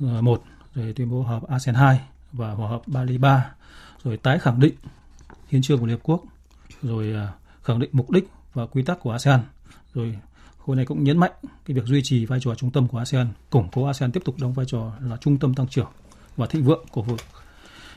ờ, 0.00 0.22
1, 0.22 0.42
rồi 0.74 0.92
tuyên 0.92 1.10
bố 1.10 1.22
hòa 1.22 1.32
hợp 1.32 1.48
ASEAN 1.48 1.74
2 1.74 2.00
và 2.32 2.50
hòa 2.50 2.68
hợp 2.68 2.82
Bali 2.86 3.18
3, 3.18 3.50
rồi 4.04 4.16
tái 4.16 4.38
khẳng 4.38 4.60
định 4.60 4.74
hiến 5.48 5.62
trương 5.62 5.78
của 5.78 5.86
Liên 5.86 5.96
Hợp 5.96 6.02
Quốc, 6.02 6.22
rồi 6.82 7.14
khẳng 7.62 7.78
định 7.78 7.90
mục 7.92 8.10
đích 8.10 8.28
và 8.54 8.66
quy 8.66 8.82
tắc 8.82 9.00
của 9.00 9.12
ASEAN, 9.12 9.40
rồi 9.94 10.18
khối 10.58 10.76
này 10.76 10.86
cũng 10.86 11.04
nhấn 11.04 11.18
mạnh 11.18 11.32
cái 11.42 11.74
việc 11.74 11.84
duy 11.84 12.00
trì 12.04 12.26
vai 12.26 12.40
trò 12.42 12.54
trung 12.54 12.70
tâm 12.70 12.88
của 12.88 12.98
ASEAN, 12.98 13.28
củng 13.50 13.68
cố 13.72 13.86
ASEAN 13.86 14.12
tiếp 14.12 14.22
tục 14.24 14.34
đóng 14.40 14.52
vai 14.52 14.66
trò 14.68 14.92
là 15.00 15.16
trung 15.16 15.38
tâm 15.38 15.54
tăng 15.54 15.68
trưởng 15.68 15.88
và 16.36 16.46
thịnh 16.46 16.64
vượng 16.64 16.84
của 16.90 17.02
khu 17.02 17.08
vực 17.08 17.20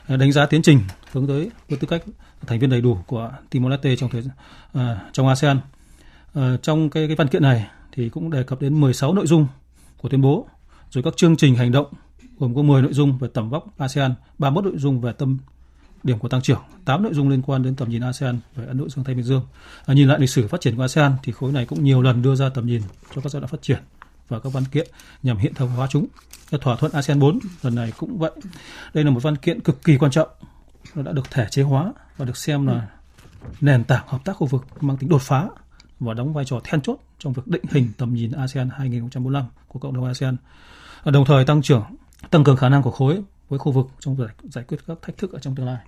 đánh 0.08 0.32
giá 0.32 0.46
tiến 0.46 0.62
trình 0.62 0.80
hướng 1.12 1.26
tới 1.26 1.50
với 1.68 1.78
tư 1.78 1.86
cách 1.90 2.02
thành 2.46 2.58
viên 2.58 2.70
đầy 2.70 2.80
đủ 2.80 2.98
của 3.06 3.32
Timor 3.50 3.70
Leste 3.70 3.96
trong 3.96 4.10
thời 4.10 4.22
à, 4.72 5.00
trong 5.12 5.28
ASEAN. 5.28 5.60
À, 6.34 6.56
trong 6.62 6.90
cái 6.90 7.06
cái 7.06 7.16
văn 7.16 7.28
kiện 7.28 7.42
này 7.42 7.66
thì 7.92 8.08
cũng 8.08 8.30
đề 8.30 8.42
cập 8.42 8.60
đến 8.60 8.80
16 8.80 9.14
nội 9.14 9.26
dung 9.26 9.46
của 9.96 10.08
tuyên 10.08 10.20
bố, 10.20 10.48
rồi 10.90 11.04
các 11.04 11.16
chương 11.16 11.36
trình 11.36 11.54
hành 11.54 11.72
động 11.72 11.86
gồm 12.38 12.54
có 12.54 12.62
10 12.62 12.82
nội 12.82 12.92
dung 12.92 13.18
về 13.18 13.28
tầm 13.34 13.50
vóc 13.50 13.78
ASEAN, 13.78 14.14
31 14.38 14.64
nội 14.64 14.78
dung 14.78 15.00
về 15.00 15.12
tâm 15.12 15.38
điểm 16.02 16.18
của 16.18 16.28
tăng 16.28 16.42
trưởng, 16.42 16.60
8 16.84 17.02
nội 17.02 17.14
dung 17.14 17.28
liên 17.28 17.42
quan 17.42 17.62
đến 17.62 17.74
tầm 17.74 17.88
nhìn 17.88 18.02
ASEAN 18.02 18.38
về 18.56 18.66
Ấn 18.66 18.78
Độ 18.78 18.88
Dương 18.88 19.04
Thái 19.04 19.14
Bình 19.14 19.24
Dương. 19.24 19.42
À, 19.86 19.94
nhìn 19.94 20.08
lại 20.08 20.20
lịch 20.20 20.30
sử 20.30 20.46
phát 20.46 20.60
triển 20.60 20.76
của 20.76 20.82
ASEAN 20.82 21.12
thì 21.22 21.32
khối 21.32 21.52
này 21.52 21.66
cũng 21.66 21.84
nhiều 21.84 22.02
lần 22.02 22.22
đưa 22.22 22.34
ra 22.34 22.48
tầm 22.48 22.66
nhìn 22.66 22.82
cho 23.14 23.20
các 23.20 23.32
giai 23.32 23.40
đoạn 23.40 23.50
phát 23.50 23.62
triển 23.62 23.78
và 24.28 24.40
các 24.40 24.52
văn 24.52 24.64
kiện 24.64 24.86
nhằm 25.22 25.36
hiện 25.36 25.54
thực 25.54 25.66
hóa 25.66 25.86
chúng. 25.90 26.06
Thỏa 26.60 26.76
thuận 26.76 26.92
ASEAN 26.92 27.18
4 27.18 27.38
lần 27.62 27.74
này 27.74 27.92
cũng 27.96 28.18
vậy. 28.18 28.30
Đây 28.94 29.04
là 29.04 29.10
một 29.10 29.22
văn 29.22 29.36
kiện 29.36 29.60
cực 29.60 29.84
kỳ 29.84 29.98
quan 29.98 30.10
trọng. 30.10 30.28
Nó 30.94 31.02
đã 31.02 31.12
được 31.12 31.30
thể 31.30 31.46
chế 31.50 31.62
hóa 31.62 31.92
và 32.16 32.24
được 32.24 32.36
xem 32.36 32.66
là 32.66 32.88
nền 33.60 33.84
tảng 33.84 34.08
hợp 34.08 34.24
tác 34.24 34.32
khu 34.32 34.46
vực 34.46 34.66
mang 34.80 34.96
tính 34.96 35.08
đột 35.08 35.22
phá 35.22 35.48
và 36.00 36.14
đóng 36.14 36.32
vai 36.32 36.44
trò 36.44 36.60
then 36.64 36.80
chốt 36.80 36.96
trong 37.18 37.32
việc 37.32 37.46
định 37.46 37.64
hình 37.70 37.88
tầm 37.98 38.14
nhìn 38.14 38.32
ASEAN 38.32 38.70
2045 38.70 39.44
của 39.68 39.78
cộng 39.78 39.94
đồng 39.94 40.04
ASEAN. 40.04 40.36
Đồng 41.04 41.24
thời 41.24 41.44
tăng 41.44 41.62
trưởng, 41.62 41.84
tăng 42.30 42.44
cường 42.44 42.56
khả 42.56 42.68
năng 42.68 42.82
của 42.82 42.90
khối 42.90 43.22
với 43.48 43.58
khu 43.58 43.72
vực 43.72 43.86
trong 44.00 44.16
việc 44.16 44.30
giải 44.42 44.64
quyết 44.64 44.76
các 44.86 44.98
thách 45.02 45.16
thức 45.16 45.32
ở 45.32 45.38
trong 45.38 45.54
tương 45.54 45.66
lai. 45.66 45.78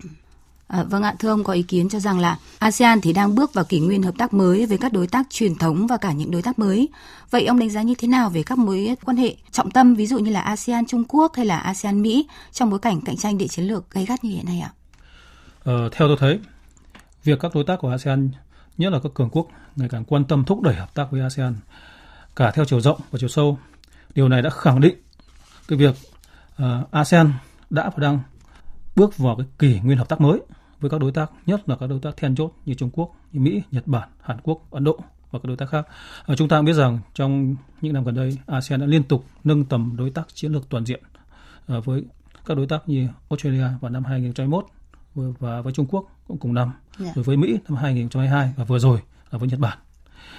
À, 0.69 0.83
vâng 0.83 1.03
ạ, 1.03 1.15
thưa 1.19 1.31
ông 1.31 1.45
có 1.45 1.53
ý 1.53 1.63
kiến 1.63 1.89
cho 1.89 2.01
rằng 2.01 2.19
là 2.19 2.39
ASEAN 2.59 3.01
thì 3.01 3.13
đang 3.13 3.35
bước 3.35 3.55
vào 3.55 3.65
kỷ 3.65 3.81
nguyên 3.81 4.03
hợp 4.03 4.15
tác 4.19 4.35
mới 4.35 4.67
với 4.67 4.79
các 4.79 4.93
đối 4.93 5.07
tác 5.07 5.27
truyền 5.31 5.55
thống 5.55 5.87
và 5.87 5.97
cả 5.97 6.13
những 6.13 6.31
đối 6.31 6.43
tác 6.43 6.59
mới. 6.59 6.89
Vậy 7.31 7.47
ông 7.47 7.59
đánh 7.59 7.71
giá 7.71 7.83
như 7.83 7.95
thế 7.99 8.09
nào 8.09 8.31
về 8.31 8.43
các 8.43 8.59
mối 8.59 8.97
quan 9.05 9.17
hệ 9.17 9.37
trọng 9.51 9.71
tâm 9.71 9.95
ví 9.95 10.07
dụ 10.07 10.19
như 10.19 10.31
là 10.31 10.41
ASEAN 10.41 10.87
Trung 10.87 11.05
Quốc 11.09 11.33
hay 11.37 11.47
là 11.47 11.59
ASEAN 11.59 12.03
Mỹ 12.03 12.27
trong 12.53 12.71
bối 12.71 12.79
cảnh 12.79 13.01
cạnh 13.01 13.17
tranh 13.17 13.39
địa 13.39 13.49
chiến 13.49 13.65
lược 13.65 13.91
gay 13.91 14.05
gắt 14.05 14.25
như 14.25 14.31
hiện 14.31 14.47
nay 14.47 14.61
ạ? 14.61 14.71
Ờ, 15.65 15.89
theo 15.93 16.09
tôi 16.09 16.17
thấy, 16.21 16.41
việc 17.25 17.39
các 17.41 17.55
đối 17.55 17.65
tác 17.65 17.77
của 17.81 17.91
ASEAN, 17.91 18.31
nhất 18.79 18.93
là 18.93 18.99
các 19.03 19.15
cường 19.15 19.31
quốc, 19.31 19.49
ngày 19.77 19.89
càng 19.89 20.05
quan 20.05 20.25
tâm 20.25 20.45
thúc 20.45 20.63
đẩy 20.63 20.75
hợp 20.75 20.95
tác 20.95 21.05
với 21.11 21.21
ASEAN 21.21 21.55
cả 22.37 22.51
theo 22.51 22.65
chiều 22.65 22.81
rộng 22.81 23.01
và 23.11 23.19
chiều 23.19 23.29
sâu. 23.29 23.59
Điều 24.15 24.29
này 24.29 24.43
đã 24.43 24.51
khẳng 24.51 24.81
định 24.81 24.95
cái 25.69 25.79
việc 25.79 25.95
uh, 26.63 26.91
ASEAN 26.91 27.33
đã 27.71 27.91
và 27.91 28.03
đang 28.03 28.21
bước 28.97 29.19
vào 29.19 29.37
cái 29.37 29.47
kỷ 29.59 29.81
nguyên 29.81 29.99
hợp 29.99 30.09
tác 30.09 30.21
mới 30.21 30.41
với 30.81 30.91
các 30.91 31.01
đối 31.01 31.13
tác, 31.13 31.31
nhất 31.47 31.69
là 31.69 31.77
các 31.77 31.87
đối 31.87 32.01
tác 32.01 32.17
then 32.17 32.35
chốt 32.35 32.53
như 32.65 32.75
Trung 32.75 32.91
Quốc, 32.91 33.15
như 33.33 33.41
Mỹ, 33.41 33.63
Nhật 33.71 33.87
Bản, 33.87 34.09
Hàn 34.21 34.39
Quốc, 34.43 34.71
Ấn 34.71 34.85
Độ 34.85 34.99
và 35.31 35.39
các 35.39 35.49
đối 35.49 35.57
tác 35.57 35.71
khác. 35.71 35.87
À, 36.27 36.35
chúng 36.37 36.49
ta 36.49 36.59
cũng 36.59 36.65
biết 36.65 36.73
rằng 36.73 36.99
trong 37.15 37.57
những 37.81 37.93
năm 37.93 38.05
gần 38.05 38.15
đây, 38.15 38.39
ASEAN 38.47 38.81
đã 38.81 38.87
liên 38.87 39.03
tục 39.03 39.25
nâng 39.45 39.65
tầm 39.65 39.97
đối 39.97 40.11
tác 40.11 40.35
chiến 40.35 40.53
lược 40.53 40.69
toàn 40.69 40.87
diện 40.87 41.03
à, 41.67 41.79
với 41.85 42.05
các 42.47 42.57
đối 42.57 42.67
tác 42.67 42.89
như 42.89 43.09
Australia 43.31 43.67
vào 43.81 43.91
năm 43.91 44.05
2021 44.05 44.67
và 45.15 45.61
với 45.61 45.73
Trung 45.73 45.87
Quốc 45.87 46.05
cũng 46.27 46.39
cùng 46.39 46.55
năm, 46.55 46.69
yeah. 46.69 47.07
Dạ. 47.07 47.13
rồi 47.15 47.25
với 47.25 47.37
Mỹ 47.37 47.59
năm 47.69 47.79
2022 47.79 48.53
và 48.57 48.65
vừa 48.65 48.79
rồi 48.79 49.01
là 49.31 49.39
với 49.39 49.49
Nhật 49.49 49.61
Bản. 49.61 49.79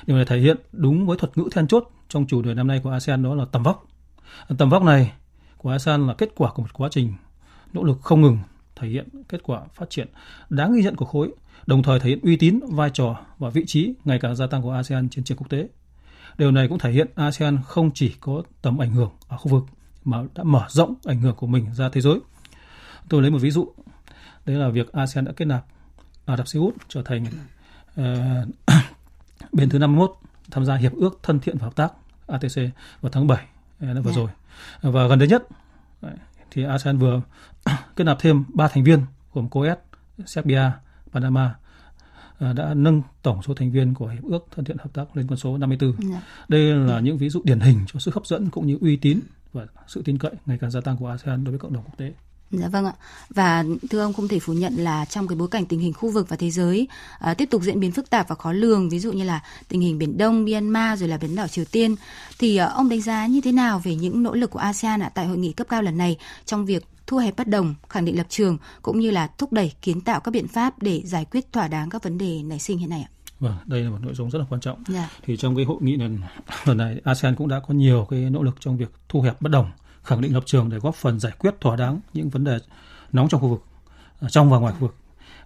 Điều 0.06 0.16
này 0.18 0.26
thể 0.26 0.40
hiện 0.40 0.58
đúng 0.72 1.08
với 1.08 1.18
thuật 1.18 1.38
ngữ 1.38 1.50
then 1.52 1.68
chốt 1.68 1.92
trong 2.10 2.28
chủ 2.28 2.42
đề 2.42 2.54
năm 2.54 2.68
nay 2.68 2.80
của 2.84 2.92
ASEAN 2.92 3.24
đó 3.24 3.36
là 3.36 3.46
tầm 3.52 3.64
vóc. 3.64 3.86
Tầm 4.58 4.70
vóc 4.70 4.84
này 4.84 5.12
của 5.58 5.70
ASEAN 5.70 6.08
là 6.08 6.14
kết 6.14 6.30
quả 6.36 6.52
của 6.52 6.62
một 6.62 6.74
quá 6.74 6.90
trình 6.92 7.14
nỗ 7.74 7.84
lực 7.84 8.02
không 8.02 8.22
ngừng 8.22 8.38
thể 8.80 8.88
hiện 8.88 9.08
kết 9.30 9.44
quả 9.44 9.62
phát 9.74 9.90
triển 9.90 10.08
đáng 10.50 10.74
ghi 10.74 10.84
nhận 10.84 10.96
của 10.96 11.06
khối, 11.06 11.32
đồng 11.66 11.84
thời 11.84 12.00
thể 12.00 12.10
hiện 12.10 12.20
uy 12.24 12.36
tín, 12.36 12.60
vai 12.70 12.90
trò 12.94 13.16
và 13.38 13.50
vị 13.50 13.64
trí 13.68 13.94
ngày 14.06 14.20
càng 14.22 14.36
gia 14.36 14.48
tăng 14.48 14.62
của 14.62 14.72
ASEAN 14.72 15.10
trên 15.10 15.24
trường 15.24 15.38
quốc 15.38 15.50
tế. 15.50 15.68
Điều 16.38 16.52
này 16.52 16.68
cũng 16.68 16.80
thể 16.80 16.92
hiện 16.92 17.08
ASEAN 17.16 17.60
không 17.66 17.92
chỉ 17.94 18.16
có 18.20 18.44
tầm 18.62 18.78
ảnh 18.78 18.92
hưởng 18.92 19.12
ở 19.28 19.38
khu 19.38 19.52
vực 19.52 19.64
mà 20.06 20.18
đã 20.36 20.44
mở 20.44 20.66
rộng 20.70 20.96
ảnh 21.06 21.22
hưởng 21.22 21.36
của 21.36 21.48
mình 21.48 21.74
ra 21.74 21.90
thế 21.90 22.02
giới. 22.02 22.20
Tôi 23.10 23.22
lấy 23.22 23.32
một 23.32 23.40
ví 23.42 23.52
dụ, 23.52 23.74
đấy 24.46 24.58
là 24.58 24.70
việc 24.70 24.92
ASEAN 24.92 25.26
đã 25.26 25.32
kết 25.36 25.46
nạp 25.46 25.66
Ả 26.26 26.38
Rập 26.38 26.48
Xê 26.48 26.60
Út 26.60 26.76
trở 26.88 27.02
thành 27.02 27.26
uh, 28.02 28.06
bên 29.52 29.70
thứ 29.70 29.80
51 29.80 30.12
tham 30.52 30.66
gia 30.66 30.76
hiệp 30.76 30.94
ước 30.94 31.20
thân 31.24 31.40
thiện 31.40 31.58
và 31.58 31.66
hợp 31.66 31.76
tác 31.76 31.94
ATC 32.28 32.56
vào 33.02 33.12
tháng 33.12 33.28
7 33.28 33.46
năm 33.80 34.04
vừa 34.04 34.12
yeah. 34.12 34.16
Dạ. 34.16 34.32
rồi. 34.82 34.94
Và 34.94 35.08
gần 35.08 35.20
đây 35.20 35.28
nhất 35.28 35.44
thì 36.52 36.64
ASEAN 36.64 36.98
vừa 36.98 37.22
kết 37.96 38.04
nạp 38.04 38.18
thêm 38.20 38.44
3 38.54 38.68
thành 38.68 38.84
viên 38.84 39.00
gồm 39.34 39.50
Coes, 39.50 39.78
Serbia, 40.26 40.72
Panama 41.12 41.56
à, 42.40 42.54
đã 42.54 42.74
nâng 42.74 43.02
tổng 43.22 43.42
số 43.42 43.54
thành 43.54 43.72
viên 43.72 43.94
của 43.94 44.08
hiệp 44.08 44.24
ước 44.24 44.48
thân 44.52 44.66
thiện 44.66 44.78
hợp 44.78 44.94
tác 44.94 45.18
lên 45.18 45.28
con 45.28 45.38
số 45.38 45.58
54. 45.58 45.94
Yeah. 46.12 46.24
Đây 46.48 46.62
là 46.62 47.00
những 47.00 47.18
ví 47.18 47.30
dụ 47.30 47.42
điển 47.44 47.60
hình 47.60 47.80
cho 47.88 48.00
sức 48.00 48.14
hấp 48.14 48.26
dẫn 48.26 48.50
cũng 48.50 48.68
như 48.68 48.78
uy 48.82 48.96
tín 48.96 49.20
và 49.54 49.68
sự 49.88 50.02
tin 50.06 50.18
cậy 50.18 50.32
ngày 50.46 50.58
càng 50.62 50.72
gia 50.72 50.82
tăng 50.82 50.98
của 50.98 51.08
ASEAN 51.08 51.44
đối 51.44 51.52
với 51.52 51.60
cộng 51.60 51.74
đồng 51.74 51.84
quốc 51.84 51.98
tế. 51.98 52.14
Dạ 52.52 52.68
vâng 52.68 52.86
ạ. 52.86 52.94
Và 53.30 53.66
thưa 53.90 54.02
ông 54.02 54.14
không 54.14 54.28
thể 54.28 54.40
phủ 54.40 54.54
nhận 54.54 54.76
là 54.76 55.06
trong 55.06 55.28
cái 55.28 55.36
bối 55.36 55.48
cảnh 55.48 55.66
tình 55.66 55.80
hình 55.80 55.94
khu 55.94 56.10
vực 56.10 56.30
và 56.30 56.36
thế 56.36 56.52
giới 56.52 56.88
uh, 57.32 57.38
tiếp 57.38 57.50
tục 57.52 57.62
diễn 57.62 57.80
biến 57.80 57.92
phức 57.92 58.10
tạp 58.10 58.28
và 58.28 58.36
khó 58.36 58.52
lường, 58.52 58.90
ví 58.90 59.00
dụ 59.00 59.12
như 59.12 59.24
là 59.24 59.40
tình 59.68 59.82
hình 59.82 59.98
Biển 59.98 60.18
Đông, 60.18 60.46
Myanmar 60.46 61.00
rồi 61.00 61.10
là 61.10 61.18
biển 61.18 61.36
đảo 61.36 61.48
Triều 61.48 61.66
Tiên, 61.66 61.96
thì 62.40 62.62
uh, 62.62 62.70
ông 62.74 62.90
đánh 62.90 63.02
giá 63.02 63.28
như 63.28 63.42
thế 63.42 63.52
nào 63.52 63.82
về 63.84 63.96
những 63.96 64.24
nỗ 64.24 64.34
lực 64.34 64.50
của 64.52 64.60
ASEAN 64.60 65.00
ạ 65.00 65.12
tại 65.14 65.28
hội 65.28 65.38
nghị 65.38 65.52
cấp 65.52 65.68
cao 65.70 65.82
lần 65.82 65.98
này 65.98 66.18
trong 66.46 66.66
việc 66.66 66.86
thu 67.08 67.18
hẹp 67.18 67.38
bất 67.38 67.48
đồng, 67.48 67.76
khẳng 67.90 68.06
định 68.06 68.18
lập 68.18 68.26
trường 68.30 68.58
cũng 68.82 69.00
như 69.00 69.12
là 69.12 69.28
thúc 69.38 69.54
đẩy 69.54 69.74
kiến 69.82 70.02
tạo 70.02 70.20
các 70.20 70.32
biện 70.32 70.48
pháp 70.48 70.82
để 70.82 71.02
giải 71.06 71.26
quyết 71.26 71.54
thỏa 71.54 71.68
đáng 71.68 71.90
các 71.90 72.04
vấn 72.04 72.18
đề 72.18 72.44
nảy 72.44 72.60
sinh 72.60 72.78
hiện 72.78 72.90
nay 72.90 73.02
ạ? 73.02 73.12
Vâng, 73.40 73.56
đây 73.66 73.82
là 73.84 73.90
một 73.90 73.98
nội 74.02 74.14
dung 74.14 74.32
rất 74.32 74.40
là 74.40 74.46
quan 74.50 74.62
trọng. 74.62 74.76
Yeah. 74.76 74.88
Dạ. 74.88 75.10
Thì 75.26 75.38
trong 75.38 75.56
cái 75.56 75.66
hội 75.66 75.78
nghị 75.82 75.98
lần 75.98 76.20
lần 76.66 76.78
này 76.78 77.02
ASEAN 77.04 77.36
cũng 77.36 77.48
đã 77.48 77.60
có 77.68 77.74
nhiều 77.74 78.08
cái 78.10 78.20
nỗ 78.20 78.44
lực 78.44 78.56
trong 78.60 78.78
việc 78.78 78.92
thu 79.10 79.22
hẹp 79.22 79.42
bất 79.42 79.50
đồng 79.52 79.72
khẳng 80.10 80.22
định 80.22 80.34
lập 80.34 80.44
trường 80.46 80.70
để 80.70 80.78
góp 80.78 80.96
phần 80.96 81.20
giải 81.20 81.34
quyết 81.40 81.62
thỏa 81.62 81.76
đáng 81.76 82.00
những 82.14 82.30
vấn 82.30 82.44
đề 82.44 82.58
nóng 83.12 83.30
trong 83.30 83.42
khu 83.42 83.48
vực, 83.48 83.64
trong 84.30 84.50
và 84.50 84.58
ngoài 84.58 84.74
khu 84.74 84.80
vực. 84.80 84.96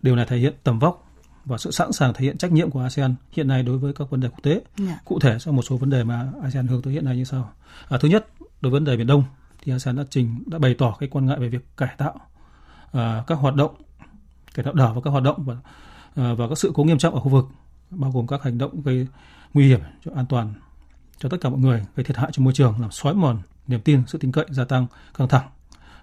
Điều 0.02 0.16
này 0.16 0.26
thể 0.26 0.38
hiện 0.38 0.54
tầm 0.64 0.80
vóc 0.80 1.12
và 1.46 1.58
sự 1.58 1.72
sẵn 1.72 1.92
sàng 1.92 2.14
thể 2.14 2.26
hiện 2.26 2.38
trách 2.38 2.52
nhiệm 2.52 2.72
của 2.72 2.82
ASEAN 2.82 3.16
hiện 3.32 3.48
nay 3.48 3.64
đối 3.64 3.78
với 3.78 3.94
các 3.94 4.10
vấn 4.10 4.20
đề 4.20 4.30
quốc 4.30 4.44
tế. 4.44 4.52
Yeah. 4.52 4.64
Dạ. 4.78 5.00
Cụ 5.06 5.20
thể 5.20 5.40
trong 5.40 5.56
một 5.56 5.62
số 5.62 5.78
vấn 5.78 5.90
đề 5.90 6.04
mà 6.04 6.32
ASEAN 6.44 6.68
hướng 6.68 6.82
tới 6.82 6.94
hiện 6.94 7.06
nay 7.06 7.16
như 7.18 7.24
sau. 7.24 7.52
À, 7.90 7.98
thứ 8.02 8.08
nhất, 8.08 8.28
đối 8.40 8.72
với 8.72 8.72
vấn 8.72 8.86
đề 8.86 8.98
Biển 8.98 9.08
Đông 9.08 9.24
thì 9.64 9.72
ASEAN 9.72 9.96
đã 9.96 10.04
trình 10.10 10.44
đã 10.46 10.60
bày 10.60 10.74
tỏ 10.74 10.96
cái 11.00 11.10
quan 11.10 11.26
ngại 11.26 11.40
về 11.40 11.50
việc 11.50 11.78
cải 11.78 11.96
tạo 11.98 12.16
à, 12.92 13.24
các 13.28 13.36
hoạt 13.36 13.56
động 13.56 13.76
cải 14.54 14.66
tạo 14.66 14.74
đảo 14.74 14.94
và 14.94 15.02
các 15.04 15.12
hoạt 15.12 15.24
động 15.24 15.44
và 15.44 15.56
à, 16.16 16.34
và 16.34 16.48
các 16.48 16.58
sự 16.58 16.72
cố 16.74 16.84
nghiêm 16.84 16.98
trọng 16.98 17.14
ở 17.14 17.20
khu 17.20 17.30
vực 17.30 17.46
bao 17.90 18.12
gồm 18.12 18.28
các 18.28 18.44
hành 18.44 18.58
động 18.58 18.82
gây 18.82 19.08
nguy 19.54 19.68
hiểm 19.68 19.80
cho 20.06 20.12
an 20.16 20.26
toàn 20.26 20.54
cho 21.18 21.30
tất 21.30 21.38
cả 21.42 21.50
mọi 21.50 21.60
người 21.60 21.86
gây 21.96 22.04
thiệt 22.04 22.18
hại 22.18 22.30
cho 22.34 22.44
môi 22.44 22.54
trường 22.54 22.76
làm 22.82 22.92
xói 22.92 23.14
mòn 23.14 23.42
niềm 23.68 23.82
tin, 23.82 24.04
sự 24.08 24.18
tin 24.18 24.32
cậy 24.32 24.46
gia 24.50 24.66
tăng, 24.66 24.88
căng 25.18 25.28
thẳng, 25.28 25.50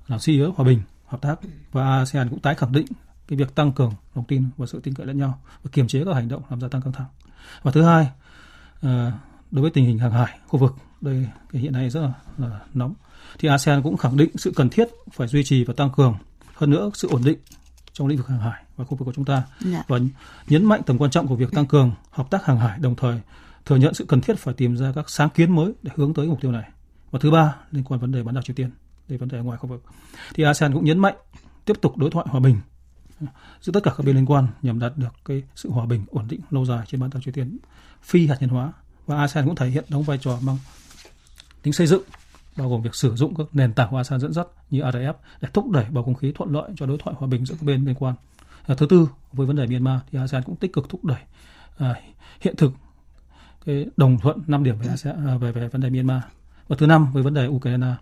làm 0.08 0.20
suy 0.20 0.32
yếu 0.32 0.52
hòa 0.56 0.66
bình, 0.66 0.80
hợp 1.06 1.20
tác 1.20 1.34
và 1.72 1.98
ASEAN 1.98 2.28
cũng 2.28 2.40
tái 2.40 2.54
khẳng 2.54 2.72
định 2.72 2.86
cái 3.28 3.36
việc 3.36 3.54
tăng 3.54 3.72
cường 3.72 3.92
lòng 4.14 4.24
tin 4.24 4.48
và 4.56 4.66
sự 4.66 4.80
tin 4.80 4.94
cậy 4.94 5.06
lẫn 5.06 5.18
nhau 5.18 5.40
và 5.62 5.70
kiềm 5.72 5.88
chế 5.88 6.04
các 6.04 6.14
hành 6.14 6.28
động 6.28 6.42
làm 6.50 6.60
gia 6.60 6.68
tăng 6.68 6.82
căng 6.82 6.92
thẳng. 6.92 7.06
Và 7.62 7.70
thứ 7.70 7.82
hai, 7.82 8.10
à, 8.82 9.12
đối 9.50 9.62
với 9.62 9.70
tình 9.70 9.84
hình 9.84 9.98
hàng 9.98 10.12
hải 10.12 10.38
khu 10.46 10.58
vực 10.58 10.76
đây 11.00 11.28
cái 11.52 11.62
hiện 11.62 11.72
nay 11.72 11.90
rất 11.90 12.00
là, 12.00 12.12
là 12.38 12.60
nóng 12.74 12.94
thì 13.38 13.48
ASEAN 13.48 13.82
cũng 13.82 13.96
khẳng 13.96 14.16
định 14.16 14.30
sự 14.36 14.52
cần 14.56 14.68
thiết 14.68 14.88
phải 15.12 15.28
duy 15.28 15.44
trì 15.44 15.64
và 15.64 15.74
tăng 15.76 15.90
cường 15.96 16.14
hơn 16.54 16.70
nữa 16.70 16.90
sự 16.94 17.08
ổn 17.08 17.24
định 17.24 17.38
trong 17.92 18.06
lĩnh 18.08 18.18
vực 18.18 18.28
hàng 18.28 18.40
hải 18.40 18.62
và 18.76 18.84
khu 18.84 18.96
vực 18.96 19.06
của 19.06 19.12
chúng 19.12 19.24
ta 19.24 19.42
dạ. 19.60 19.82
và 19.88 19.98
nhấn 20.48 20.64
mạnh 20.64 20.80
tầm 20.86 20.98
quan 20.98 21.10
trọng 21.10 21.26
của 21.26 21.36
việc 21.36 21.50
tăng 21.52 21.66
cường 21.66 21.92
hợp 22.10 22.30
tác 22.30 22.44
hàng 22.44 22.58
hải 22.58 22.78
đồng 22.78 22.96
thời 22.96 23.20
thừa 23.66 23.76
nhận 23.76 23.94
sự 23.94 24.04
cần 24.08 24.20
thiết 24.20 24.38
phải 24.38 24.54
tìm 24.54 24.76
ra 24.76 24.92
các 24.94 25.10
sáng 25.10 25.30
kiến 25.30 25.56
mới 25.56 25.72
để 25.82 25.90
hướng 25.94 26.14
tới 26.14 26.26
mục 26.26 26.40
tiêu 26.40 26.52
này 26.52 26.70
và 27.10 27.18
thứ 27.22 27.30
ba 27.30 27.56
liên 27.70 27.84
quan 27.84 28.00
vấn 28.00 28.12
đề 28.12 28.22
bán 28.22 28.34
đảo 28.34 28.42
Triều 28.42 28.54
Tiên 28.54 28.70
về 29.08 29.16
vấn 29.16 29.28
đề 29.28 29.38
ngoài 29.38 29.58
khu 29.58 29.68
vực. 29.68 29.82
Thì 30.34 30.44
ASEAN 30.44 30.72
cũng 30.72 30.84
nhấn 30.84 30.98
mạnh 30.98 31.14
tiếp 31.64 31.74
tục 31.80 31.96
đối 31.98 32.10
thoại 32.10 32.26
hòa 32.28 32.40
bình 32.40 32.56
giữa 33.60 33.72
tất 33.72 33.80
cả 33.82 33.90
các 33.96 34.06
bên 34.06 34.16
liên 34.16 34.26
quan 34.26 34.46
nhằm 34.62 34.78
đạt 34.78 34.92
được 34.96 35.14
cái 35.24 35.42
sự 35.56 35.70
hòa 35.70 35.86
bình 35.86 36.04
ổn 36.10 36.26
định 36.28 36.40
lâu 36.50 36.64
dài 36.64 36.84
trên 36.86 37.00
bán 37.00 37.10
đảo 37.10 37.20
Triều 37.22 37.32
Tiên 37.32 37.58
phi 38.02 38.26
hạt 38.26 38.36
nhân 38.40 38.50
hóa. 38.50 38.72
Và 39.06 39.16
ASEAN 39.16 39.46
cũng 39.46 39.56
thể 39.56 39.66
hiện 39.66 39.84
đóng 39.88 40.02
vai 40.02 40.18
trò 40.18 40.38
mang 40.42 40.58
tính 41.62 41.72
xây 41.72 41.86
dựng 41.86 42.02
bao 42.56 42.68
gồm 42.68 42.82
việc 42.82 42.94
sử 42.94 43.16
dụng 43.16 43.34
các 43.34 43.46
nền 43.52 43.72
tảng 43.72 43.90
của 43.90 43.96
ASEAN 43.96 44.20
dẫn 44.20 44.32
dắt 44.32 44.46
như 44.70 44.82
RCEP 44.92 45.16
để 45.40 45.48
thúc 45.52 45.70
đẩy 45.70 45.84
bầu 45.90 46.04
không 46.04 46.14
khí 46.14 46.32
thuận 46.34 46.52
lợi 46.52 46.70
cho 46.76 46.86
đối 46.86 46.98
thoại 46.98 47.16
hòa 47.18 47.28
bình 47.28 47.46
giữa 47.46 47.54
các 47.54 47.66
bên 47.66 47.84
liên 47.84 47.94
quan. 47.94 48.14
À, 48.66 48.74
thứ 48.74 48.86
tư, 48.86 49.08
với 49.32 49.46
vấn 49.46 49.56
đề 49.56 49.66
Myanmar 49.66 50.00
thì 50.10 50.18
ASEAN 50.18 50.42
cũng 50.42 50.56
tích 50.56 50.72
cực 50.72 50.88
thúc 50.88 51.04
đẩy 51.04 51.20
à, 51.78 51.94
hiện 52.40 52.56
thực 52.56 52.72
cái 53.66 53.86
đồng 53.96 54.18
thuận 54.18 54.38
5 54.46 54.64
điểm 54.64 54.78
về 54.78 54.86
ASEAN 54.88 55.26
à, 55.26 55.36
về 55.36 55.52
về 55.52 55.68
vấn 55.68 55.80
đề 55.80 55.90
Myanmar 55.90 56.22
và 56.70 56.76
thứ 56.76 56.86
năm, 56.86 57.12
với 57.12 57.22
vấn 57.22 57.34
đề 57.34 57.46
Ukraine 57.46 57.94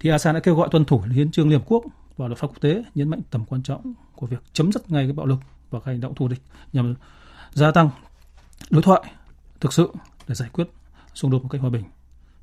thì 0.00 0.10
ASEAN 0.10 0.34
đã 0.34 0.40
kêu 0.40 0.54
gọi 0.54 0.68
tuân 0.70 0.84
thủ 0.84 0.98
hiến 0.98 1.30
trương 1.30 1.48
Liên 1.48 1.58
Hợp 1.58 1.64
Quốc 1.66 1.84
và 2.16 2.26
luật 2.28 2.38
pháp 2.38 2.46
quốc 2.46 2.60
tế, 2.60 2.84
nhấn 2.94 3.08
mạnh 3.08 3.20
tầm 3.30 3.44
quan 3.44 3.62
trọng 3.62 3.94
của 4.16 4.26
việc 4.26 4.42
chấm 4.52 4.72
dứt 4.72 4.90
ngay 4.90 5.04
cái 5.04 5.12
bạo 5.12 5.26
lực 5.26 5.38
và 5.70 5.80
các 5.80 5.86
hành 5.86 6.00
động 6.00 6.14
thù 6.14 6.28
địch 6.28 6.40
nhằm 6.72 6.94
gia 7.52 7.70
tăng 7.70 7.90
đối 8.70 8.82
thoại 8.82 9.02
thực 9.60 9.72
sự 9.72 9.92
để 10.28 10.34
giải 10.34 10.48
quyết 10.52 10.68
xung 11.14 11.30
đột 11.30 11.42
một 11.42 11.48
cách 11.48 11.60
hòa 11.60 11.70
bình. 11.70 11.84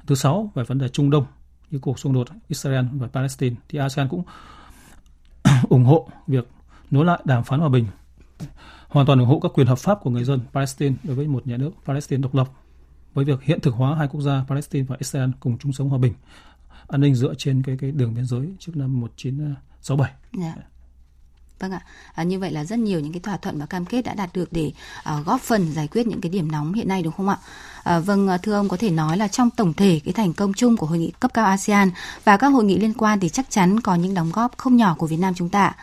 Thứ 0.08 0.16
sáu, 0.16 0.52
về 0.56 0.64
vấn 0.64 0.78
đề 0.78 0.90
Trung 0.90 1.10
Đông, 1.10 1.26
như 1.72 1.80
cuộc 1.80 2.00
xung 2.00 2.14
đột 2.14 2.28
Israel 2.48 2.86
và 2.94 3.08
Palestine, 3.08 3.56
thì 3.70 3.80
ASEAN 3.80 4.10
cũng 4.10 4.24
ủng 5.70 5.86
hộ 5.86 6.10
việc 6.28 6.48
nối 6.92 7.06
lại 7.06 7.20
đàm 7.26 7.44
phán 7.44 7.60
hòa 7.60 7.70
bình, 7.70 7.86
hoàn 8.88 9.06
toàn 9.06 9.20
ủng 9.20 9.28
hộ 9.28 9.40
các 9.40 9.52
quyền 9.54 9.68
hợp 9.68 9.80
pháp 9.80 10.00
của 10.02 10.10
người 10.10 10.24
dân 10.24 10.40
Palestine 10.54 10.96
đối 11.04 11.16
với 11.16 11.28
một 11.28 11.48
nhà 11.48 11.58
nước 11.58 11.72
Palestine 11.86 12.22
độc 12.22 12.36
lập 12.36 12.48
với 13.18 13.26
việc 13.26 13.44
hiện 13.44 13.62
thực 13.62 13.74
hóa 13.74 13.96
hai 13.96 14.08
quốc 14.08 14.22
gia 14.22 14.44
Palestine 14.48 14.86
và 14.86 14.96
Israel 15.00 15.30
cùng 15.40 15.58
chung 15.58 15.74
sống 15.74 15.90
hòa 15.90 16.00
bình, 16.00 16.14
an 16.88 17.02
ninh 17.02 17.16
dựa 17.16 17.34
trên 17.38 17.64
cái 17.64 17.78
cái 17.80 17.92
đường 17.92 18.14
biên 18.14 18.26
giới 18.26 18.56
trước 18.60 18.76
năm 18.76 19.02
1967. 19.02 20.12
Yeah. 20.42 20.58
Vâng 21.60 21.72
ạ, 21.72 21.82
à, 22.14 22.24
như 22.24 22.40
vậy 22.40 22.52
là 22.52 22.64
rất 22.64 22.80
nhiều 22.80 23.00
những 23.00 23.14
cái 23.14 23.20
thỏa 23.20 23.38
thuận 23.38 23.60
và 23.60 23.66
cam 23.66 23.86
kết 23.86 24.02
đã 24.02 24.14
đạt 24.14 24.30
được 24.34 24.54
để 24.54 24.72
à, 25.04 25.20
góp 25.26 25.42
phần 25.42 25.74
giải 25.74 25.88
quyết 25.88 26.08
những 26.08 26.22
cái 26.22 26.30
điểm 26.30 26.52
nóng 26.52 26.74
hiện 26.74 26.88
nay 26.88 27.04
đúng 27.04 27.14
không 27.14 27.30
ạ? 27.30 27.38
À, 27.84 28.00
vâng, 28.00 28.28
à, 28.28 28.38
thưa 28.38 28.54
ông 28.54 28.70
có 28.70 28.78
thể 28.78 28.90
nói 28.92 29.18
là 29.18 29.28
trong 29.28 29.50
tổng 29.50 29.74
thể 29.74 30.02
cái 30.06 30.14
thành 30.14 30.34
công 30.34 30.54
chung 30.54 30.78
của 30.78 30.86
hội 30.86 30.98
nghị 30.98 31.12
cấp 31.20 31.34
cao 31.34 31.46
ASEAN 31.46 31.92
và 32.24 32.38
các 32.38 32.48
hội 32.48 32.64
nghị 32.64 32.78
liên 32.78 32.94
quan 32.94 33.20
thì 33.20 33.30
chắc 33.30 33.46
chắn 33.50 33.80
có 33.80 33.96
những 33.96 34.14
đóng 34.14 34.32
góp 34.34 34.58
không 34.58 34.76
nhỏ 34.76 34.96
của 34.98 35.08
Việt 35.08 35.18
Nam 35.18 35.34
chúng 35.34 35.50
ta. 35.50 35.76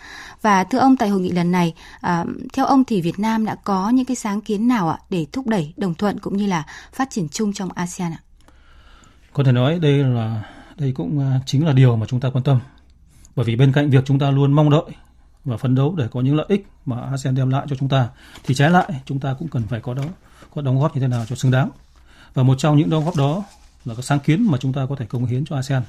Và 0.42 0.64
thưa 0.64 0.78
ông 0.78 0.96
tại 0.96 1.08
hội 1.08 1.20
nghị 1.20 1.30
lần 1.30 1.52
này, 1.52 1.74
à, 2.00 2.24
theo 2.52 2.66
ông 2.66 2.84
thì 2.84 3.00
Việt 3.00 3.18
Nam 3.18 3.44
đã 3.44 3.54
có 3.54 3.90
những 3.90 4.04
cái 4.04 4.16
sáng 4.16 4.40
kiến 4.40 4.68
nào 4.68 4.88
ạ 4.88 4.98
để 5.10 5.26
thúc 5.32 5.46
đẩy 5.46 5.72
đồng 5.76 5.94
thuận 5.94 6.18
cũng 6.18 6.36
như 6.36 6.46
là 6.46 6.62
phát 6.92 7.10
triển 7.10 7.28
chung 7.28 7.52
trong 7.52 7.72
ASEAN 7.72 8.12
ạ? 8.12 8.20
Có 9.32 9.44
thể 9.44 9.52
nói 9.52 9.78
đây 9.78 9.92
là 9.92 10.42
đây 10.76 10.92
cũng 10.92 11.20
à, 11.20 11.40
chính 11.46 11.66
là 11.66 11.72
điều 11.72 11.96
mà 11.96 12.06
chúng 12.06 12.20
ta 12.20 12.30
quan 12.32 12.44
tâm. 12.44 12.60
Bởi 13.36 13.46
vì 13.46 13.56
bên 13.56 13.72
cạnh 13.72 13.90
việc 13.90 14.04
chúng 14.06 14.18
ta 14.18 14.30
luôn 14.30 14.52
mong 14.52 14.70
đợi 14.70 14.84
và 15.44 15.56
phấn 15.56 15.74
đấu 15.74 15.94
để 15.96 16.08
có 16.10 16.20
những 16.20 16.36
lợi 16.36 16.46
ích 16.48 16.66
mà 16.86 17.00
ASEAN 17.00 17.34
đem 17.34 17.50
lại 17.50 17.66
cho 17.70 17.76
chúng 17.76 17.88
ta. 17.88 18.08
Thì 18.44 18.54
trái 18.54 18.70
lại 18.70 18.92
chúng 19.04 19.20
ta 19.20 19.34
cũng 19.38 19.48
cần 19.48 19.62
phải 19.62 19.80
có 19.80 19.94
đó 19.94 20.04
có 20.54 20.62
đóng 20.62 20.80
góp 20.80 20.94
như 20.94 21.00
thế 21.00 21.08
nào 21.08 21.24
cho 21.28 21.36
xứng 21.36 21.50
đáng. 21.50 21.70
Và 22.34 22.42
một 22.42 22.54
trong 22.58 22.76
những 22.76 22.90
đóng 22.90 23.04
góp 23.04 23.16
đó 23.16 23.44
là 23.84 23.94
các 23.94 24.04
sáng 24.04 24.20
kiến 24.20 24.46
mà 24.50 24.58
chúng 24.58 24.72
ta 24.72 24.86
có 24.88 24.96
thể 24.96 25.06
cống 25.06 25.24
hiến 25.24 25.44
cho 25.44 25.56
ASEAN. 25.56 25.82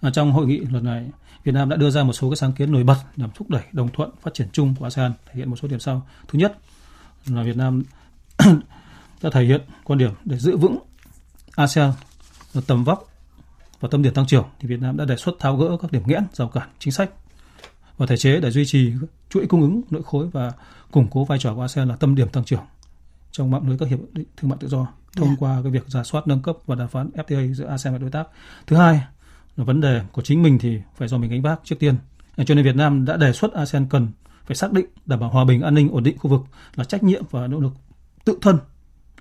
À, 0.00 0.10
trong 0.10 0.32
hội 0.32 0.46
nghị 0.46 0.58
lần 0.58 0.84
này 0.84 1.10
Việt 1.44 1.52
Nam 1.52 1.68
đã 1.68 1.76
đưa 1.76 1.90
ra 1.90 2.02
một 2.02 2.12
số 2.12 2.30
các 2.30 2.36
sáng 2.36 2.52
kiến 2.52 2.72
nổi 2.72 2.84
bật 2.84 2.96
nhằm 3.16 3.30
thúc 3.34 3.50
đẩy 3.50 3.62
đồng 3.72 3.88
thuận 3.88 4.10
phát 4.22 4.34
triển 4.34 4.48
chung 4.52 4.74
của 4.78 4.86
ASEAN 4.86 5.12
thể 5.26 5.32
hiện 5.34 5.50
một 5.50 5.56
số 5.62 5.68
điểm 5.68 5.80
sau. 5.80 6.06
Thứ 6.28 6.38
nhất 6.38 6.58
là 7.26 7.42
Việt 7.42 7.56
Nam 7.56 7.82
đã 9.22 9.30
thể 9.32 9.44
hiện 9.44 9.60
quan 9.84 9.98
điểm 9.98 10.10
để 10.24 10.38
giữ 10.38 10.56
vững 10.56 10.78
ASEAN 11.56 11.92
tầm 12.66 12.84
vóc 12.84 13.12
và 13.80 13.88
tâm 13.92 14.02
điểm 14.02 14.14
tăng 14.14 14.26
trưởng. 14.26 14.44
Thì 14.60 14.68
Việt 14.68 14.80
Nam 14.80 14.96
đã 14.96 15.04
đề 15.04 15.16
xuất 15.16 15.34
tháo 15.38 15.56
gỡ 15.56 15.76
các 15.82 15.92
điểm 15.92 16.02
nghẽn 16.06 16.22
rào 16.32 16.48
cản 16.48 16.68
chính 16.78 16.92
sách 16.92 17.10
và 17.96 18.06
thể 18.06 18.16
chế 18.16 18.40
để 18.40 18.50
duy 18.50 18.66
trì 18.66 18.92
chuỗi 19.30 19.46
cung 19.46 19.60
ứng 19.60 19.82
nội 19.90 20.02
khối 20.02 20.28
và 20.28 20.52
củng 20.90 21.08
cố 21.10 21.24
vai 21.24 21.38
trò 21.38 21.54
của 21.54 21.62
ASEAN 21.62 21.88
là 21.88 21.96
tâm 21.96 22.14
điểm 22.14 22.28
tăng 22.28 22.44
trưởng 22.44 22.64
trong 23.32 23.50
mạng 23.50 23.68
lưới 23.68 23.78
các 23.78 23.88
hiệp 23.88 23.98
định 24.12 24.26
thương 24.36 24.50
mại 24.50 24.58
tự 24.60 24.68
do 24.68 24.86
thông 25.16 25.28
yeah. 25.28 25.38
Dạ. 25.40 25.46
qua 25.46 25.62
cái 25.62 25.72
việc 25.72 25.84
giả 25.86 26.04
soát 26.04 26.28
nâng 26.28 26.42
cấp 26.42 26.56
và 26.66 26.74
đàm 26.74 26.88
phán 26.88 27.10
FTA 27.14 27.54
giữa 27.54 27.66
ASEAN 27.66 27.94
và 27.94 27.98
đối 27.98 28.10
tác. 28.10 28.28
Thứ 28.66 28.76
hai 28.76 29.00
là 29.56 29.64
vấn 29.64 29.80
đề 29.80 30.00
của 30.12 30.22
chính 30.22 30.42
mình 30.42 30.58
thì 30.58 30.78
phải 30.96 31.08
do 31.08 31.18
mình 31.18 31.30
gánh 31.30 31.42
vác 31.42 31.60
trước 31.64 31.76
tiên. 31.78 31.96
Cho 32.46 32.54
nên 32.54 32.64
Việt 32.64 32.76
Nam 32.76 33.04
đã 33.04 33.16
đề 33.16 33.32
xuất 33.32 33.52
ASEAN 33.52 33.86
cần 33.88 34.08
phải 34.44 34.56
xác 34.56 34.72
định 34.72 34.86
đảm 35.06 35.20
bảo 35.20 35.30
hòa 35.30 35.44
bình, 35.44 35.62
an 35.62 35.74
ninh, 35.74 35.90
ổn 35.90 36.02
định 36.02 36.18
khu 36.18 36.30
vực 36.30 36.40
là 36.74 36.84
trách 36.84 37.02
nhiệm 37.02 37.22
và 37.30 37.46
nỗ 37.46 37.60
lực 37.60 37.72
tự 38.24 38.38
thân 38.42 38.58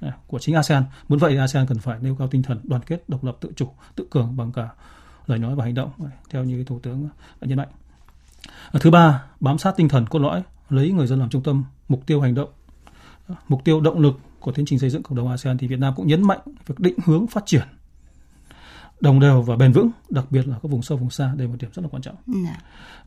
à, 0.01 0.17
của 0.27 0.39
chính 0.39 0.55
ASEAN. 0.55 0.83
Muốn 1.07 1.19
vậy 1.19 1.37
ASEAN 1.37 1.67
cần 1.67 1.79
phải 1.79 1.99
nêu 2.01 2.15
cao 2.15 2.27
tinh 2.27 2.43
thần 2.43 2.59
đoàn 2.63 2.81
kết, 2.85 3.09
độc 3.09 3.23
lập, 3.23 3.37
tự 3.41 3.51
chủ, 3.55 3.69
tự 3.95 4.07
cường 4.11 4.37
bằng 4.37 4.51
cả 4.51 4.69
lời 5.27 5.39
nói 5.39 5.55
và 5.55 5.63
hành 5.63 5.73
động 5.73 5.91
theo 6.29 6.43
như 6.43 6.63
Thủ 6.63 6.79
tướng 6.79 7.09
đã 7.41 7.47
nhấn 7.47 7.57
mạnh. 7.57 7.69
Thứ 8.73 8.91
ba, 8.91 9.23
bám 9.39 9.57
sát 9.57 9.77
tinh 9.77 9.89
thần 9.89 10.05
cốt 10.05 10.19
lõi, 10.19 10.43
lấy 10.69 10.91
người 10.91 11.07
dân 11.07 11.19
làm 11.19 11.29
trung 11.29 11.43
tâm, 11.43 11.63
mục 11.87 12.05
tiêu 12.05 12.21
hành 12.21 12.35
động, 12.35 12.49
mục 13.47 13.63
tiêu 13.63 13.81
động 13.81 13.99
lực 13.99 14.19
của 14.39 14.51
tiến 14.51 14.65
trình 14.65 14.79
xây 14.79 14.89
dựng 14.89 15.03
cộng 15.03 15.17
đồng 15.17 15.29
ASEAN 15.29 15.57
thì 15.57 15.67
Việt 15.67 15.79
Nam 15.79 15.93
cũng 15.95 16.07
nhấn 16.07 16.27
mạnh 16.27 16.39
việc 16.67 16.79
định 16.79 16.95
hướng 17.05 17.27
phát 17.27 17.45
triển 17.45 17.63
đồng 18.99 19.19
đều 19.19 19.41
và 19.41 19.55
bền 19.55 19.71
vững, 19.71 19.89
đặc 20.09 20.25
biệt 20.29 20.47
là 20.47 20.55
các 20.63 20.71
vùng 20.71 20.81
sâu 20.81 20.97
vùng 20.97 21.09
xa, 21.09 21.33
đây 21.37 21.47
là 21.47 21.51
một 21.51 21.57
điểm 21.59 21.69
rất 21.73 21.81
là 21.81 21.89
quan 21.91 22.01
trọng. 22.01 22.15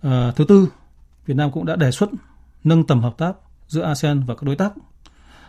À, 0.03 0.33
thứ 0.37 0.45
tư, 0.45 0.69
Việt 1.27 1.35
Nam 1.35 1.51
cũng 1.53 1.67
đã 1.67 1.77
đề 1.77 1.91
xuất 1.91 2.11
nâng 2.65 2.87
tầm 2.87 3.01
hợp 3.01 3.19
tác 3.19 3.33
giữa 3.69 3.83
ASEAN 3.83 4.23
và 4.27 4.35
các 4.35 4.43
đối 4.43 4.57
tác. 4.57 4.73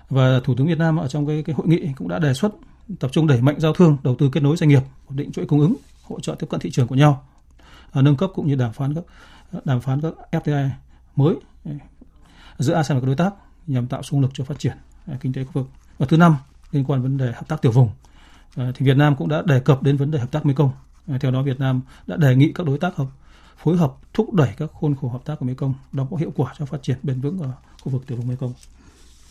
Và 0.10 0.40
Thủ 0.44 0.56
tướng 0.56 0.68
Việt 0.68 0.78
Nam 0.78 0.98
ở 0.98 1.08
trong 1.08 1.28
cái, 1.28 1.44
cái 1.44 1.56
hội 1.56 1.68
nghị 1.68 1.94
cũng 1.96 2.08
đã 2.08 2.20
đề 2.20 2.34
xuất 2.34 2.52
tập 3.00 3.12
trung 3.14 3.28
đẩy 3.28 3.42
mạnh 3.42 3.60
giao 3.60 3.74
thương, 3.74 3.98
đầu 4.04 4.16
tư 4.16 4.30
kết 4.32 4.44
nối 4.44 4.58
doanh 4.58 4.70
nghiệp, 4.70 4.82
ổn 5.08 5.18
định 5.18 5.32
chuỗi 5.32 5.46
cung 5.46 5.60
ứng, 5.60 5.76
hỗ 6.04 6.20
trợ 6.20 6.36
tiếp 6.40 6.48
cận 6.50 6.60
thị 6.60 6.72
trường 6.72 6.88
của 6.88 6.96
nhau, 6.96 7.26
Ờ, 7.92 8.02
nâng 8.02 8.18
cấp 8.18 8.30
cũng 8.34 8.48
như 8.48 8.56
đàm 8.56 8.74
phán 8.74 8.94
các 8.94 9.04
đàm 9.66 9.82
phán 9.82 10.02
các 10.02 10.14
FTA 10.32 10.70
mới 11.16 11.36
giữa 12.60 12.74
ASEAN 12.74 12.98
và 12.98 13.02
các 13.02 13.08
đối 13.08 13.16
tác 13.16 13.34
nhằm 13.68 13.88
tạo 13.88 14.04
xung 14.04 14.22
lực 14.22 14.32
cho 14.34 14.44
phát 14.44 14.60
triển 14.60 14.78
à, 15.06 15.18
kinh 15.22 15.34
tế 15.34 15.44
khu 15.44 15.52
vực. 15.54 15.68
Và 15.98 16.06
thứ 16.06 16.18
năm, 16.18 16.36
liên 16.72 16.84
quan 16.88 17.02
vấn 17.02 17.18
đề 17.18 17.32
hợp 17.32 17.48
tác 17.48 17.62
tiểu 17.62 17.72
vùng, 17.72 17.90
ờ, 18.56 18.72
thì 18.76 18.86
Việt 18.86 18.98
Nam 18.98 19.16
cũng 19.16 19.30
đã 19.30 19.42
đề 19.46 19.60
cập 19.60 19.84
đến 19.84 19.98
vấn 19.98 20.12
đề 20.12 20.20
hợp 20.20 20.32
tác 20.32 20.46
Mekong. 20.46 20.72
Ờ, 21.08 21.18
theo 21.18 21.32
đó, 21.32 21.42
Việt 21.42 21.60
Nam 21.60 21.82
đã 22.08 22.18
đề 22.18 22.36
nghị 22.36 22.52
các 22.56 22.66
đối 22.66 22.78
tác 22.78 22.96
hợp 22.96 23.08
phối 23.58 23.78
hợp 23.78 23.94
thúc 24.14 24.34
đẩy 24.34 24.54
các 24.58 24.72
khuôn 24.74 24.96
khổ 24.96 25.10
hợp 25.10 25.26
tác 25.26 25.40
của 25.40 25.46
Mekong 25.46 25.74
đóng 25.92 26.08
góp 26.10 26.20
hiệu 26.20 26.32
quả 26.36 26.54
cho 26.58 26.66
phát 26.66 26.84
triển 26.84 26.98
bền 27.04 27.22
vững 27.22 27.40
ở 27.40 27.52
khu 27.82 27.92
vực 27.92 28.08
tiểu 28.08 28.18
vùng 28.18 28.28
Mekong. 28.28 28.54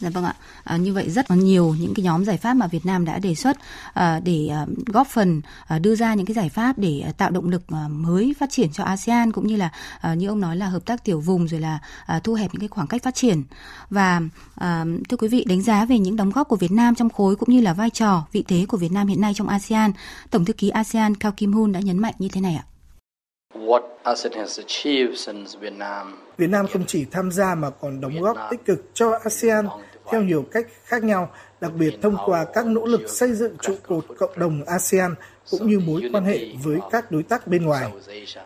Dạ 0.00 0.11
vâng 0.11 0.24
ạ. 0.24 0.34
À, 0.64 0.76
như 0.76 0.92
vậy 0.92 1.11
rất 1.11 1.30
nhiều 1.30 1.74
những 1.80 1.94
cái 1.94 2.04
nhóm 2.04 2.24
giải 2.24 2.37
pháp 2.37 2.54
mà 2.54 2.66
Việt 2.66 2.87
Nam 2.87 3.04
đã 3.04 3.18
đề 3.18 3.34
xuất 3.34 3.58
à, 3.94 4.20
để 4.24 4.48
à, 4.48 4.66
góp 4.87 5.06
phần 5.06 5.40
à, 5.66 5.78
đưa 5.78 5.94
ra 5.94 6.14
những 6.14 6.26
cái 6.26 6.34
giải 6.34 6.48
pháp 6.48 6.78
để 6.78 7.00
à, 7.00 7.12
tạo 7.12 7.30
động 7.30 7.48
lực 7.48 7.62
à, 7.68 7.88
mới 7.88 8.34
phát 8.38 8.50
triển 8.50 8.72
cho 8.72 8.84
ASEAN 8.84 9.32
cũng 9.32 9.46
như 9.46 9.56
là 9.56 9.70
à, 10.00 10.14
như 10.14 10.28
ông 10.28 10.40
nói 10.40 10.56
là 10.56 10.66
hợp 10.66 10.84
tác 10.84 11.04
tiểu 11.04 11.20
vùng 11.20 11.48
rồi 11.48 11.61
là 11.61 11.78
à, 12.06 12.20
thu 12.20 12.34
hẹp 12.34 12.50
những 12.52 12.61
cái 12.61 12.68
khoảng 12.68 12.87
cách 12.87 13.02
phát 13.02 13.14
triển. 13.14 13.42
Và 13.90 14.20
à, 14.54 14.84
thưa 15.08 15.16
quý 15.16 15.28
vị 15.28 15.44
đánh 15.48 15.62
giá 15.62 15.84
về 15.84 15.98
những 15.98 16.16
đóng 16.16 16.30
góp 16.30 16.48
của 16.48 16.56
Việt 16.56 16.72
Nam 16.72 16.94
trong 16.94 17.11
khối 17.11 17.37
cũng 17.37 17.50
như 17.50 17.61
là 17.61 17.72
vai 17.72 17.90
trò 17.90 18.26
vị 18.32 18.44
thế 18.48 18.66
của 18.68 18.76
Việt 18.76 18.92
Nam 18.92 19.06
hiện 19.06 19.20
nay 19.20 19.32
trong 19.34 19.48
ASEAN, 19.48 19.92
Tổng 20.30 20.44
thư 20.44 20.52
ký 20.52 20.68
ASEAN 20.68 21.14
Cao 21.14 21.32
Kim 21.32 21.52
Hun 21.52 21.72
đã 21.72 21.80
nhấn 21.80 21.98
mạnh 21.98 22.14
như 22.18 22.28
thế 22.28 22.40
này 22.40 22.54
ạ. 22.54 22.64
Việt 26.37 26.50
Nam 26.50 26.66
không 26.66 26.84
chỉ 26.87 27.04
tham 27.11 27.30
gia 27.30 27.54
mà 27.54 27.70
còn 27.70 28.00
đóng 28.00 28.20
góp 28.20 28.37
tích 28.50 28.64
cực 28.64 28.90
cho 28.94 29.18
ASEAN 29.24 29.66
theo 30.11 30.22
nhiều 30.22 30.44
cách 30.52 30.66
khác 30.84 31.04
nhau, 31.04 31.30
đặc 31.61 31.72
biệt 31.74 31.94
thông 32.02 32.16
qua 32.26 32.44
các 32.54 32.66
nỗ 32.66 32.87
lực 32.87 33.08
xây 33.08 33.32
dựng 33.32 33.56
trụ 33.62 33.74
cột 33.88 34.04
cộng 34.18 34.38
đồng 34.38 34.64
ASEAN 34.64 35.14
cũng 35.50 35.66
như 35.70 35.78
mối 35.78 36.02
quan 36.12 36.24
hệ 36.24 36.38
với 36.62 36.78
các 36.90 37.11
đối 37.11 37.22
tác 37.22 37.46
bên 37.46 37.64
ngoài. 37.64 37.92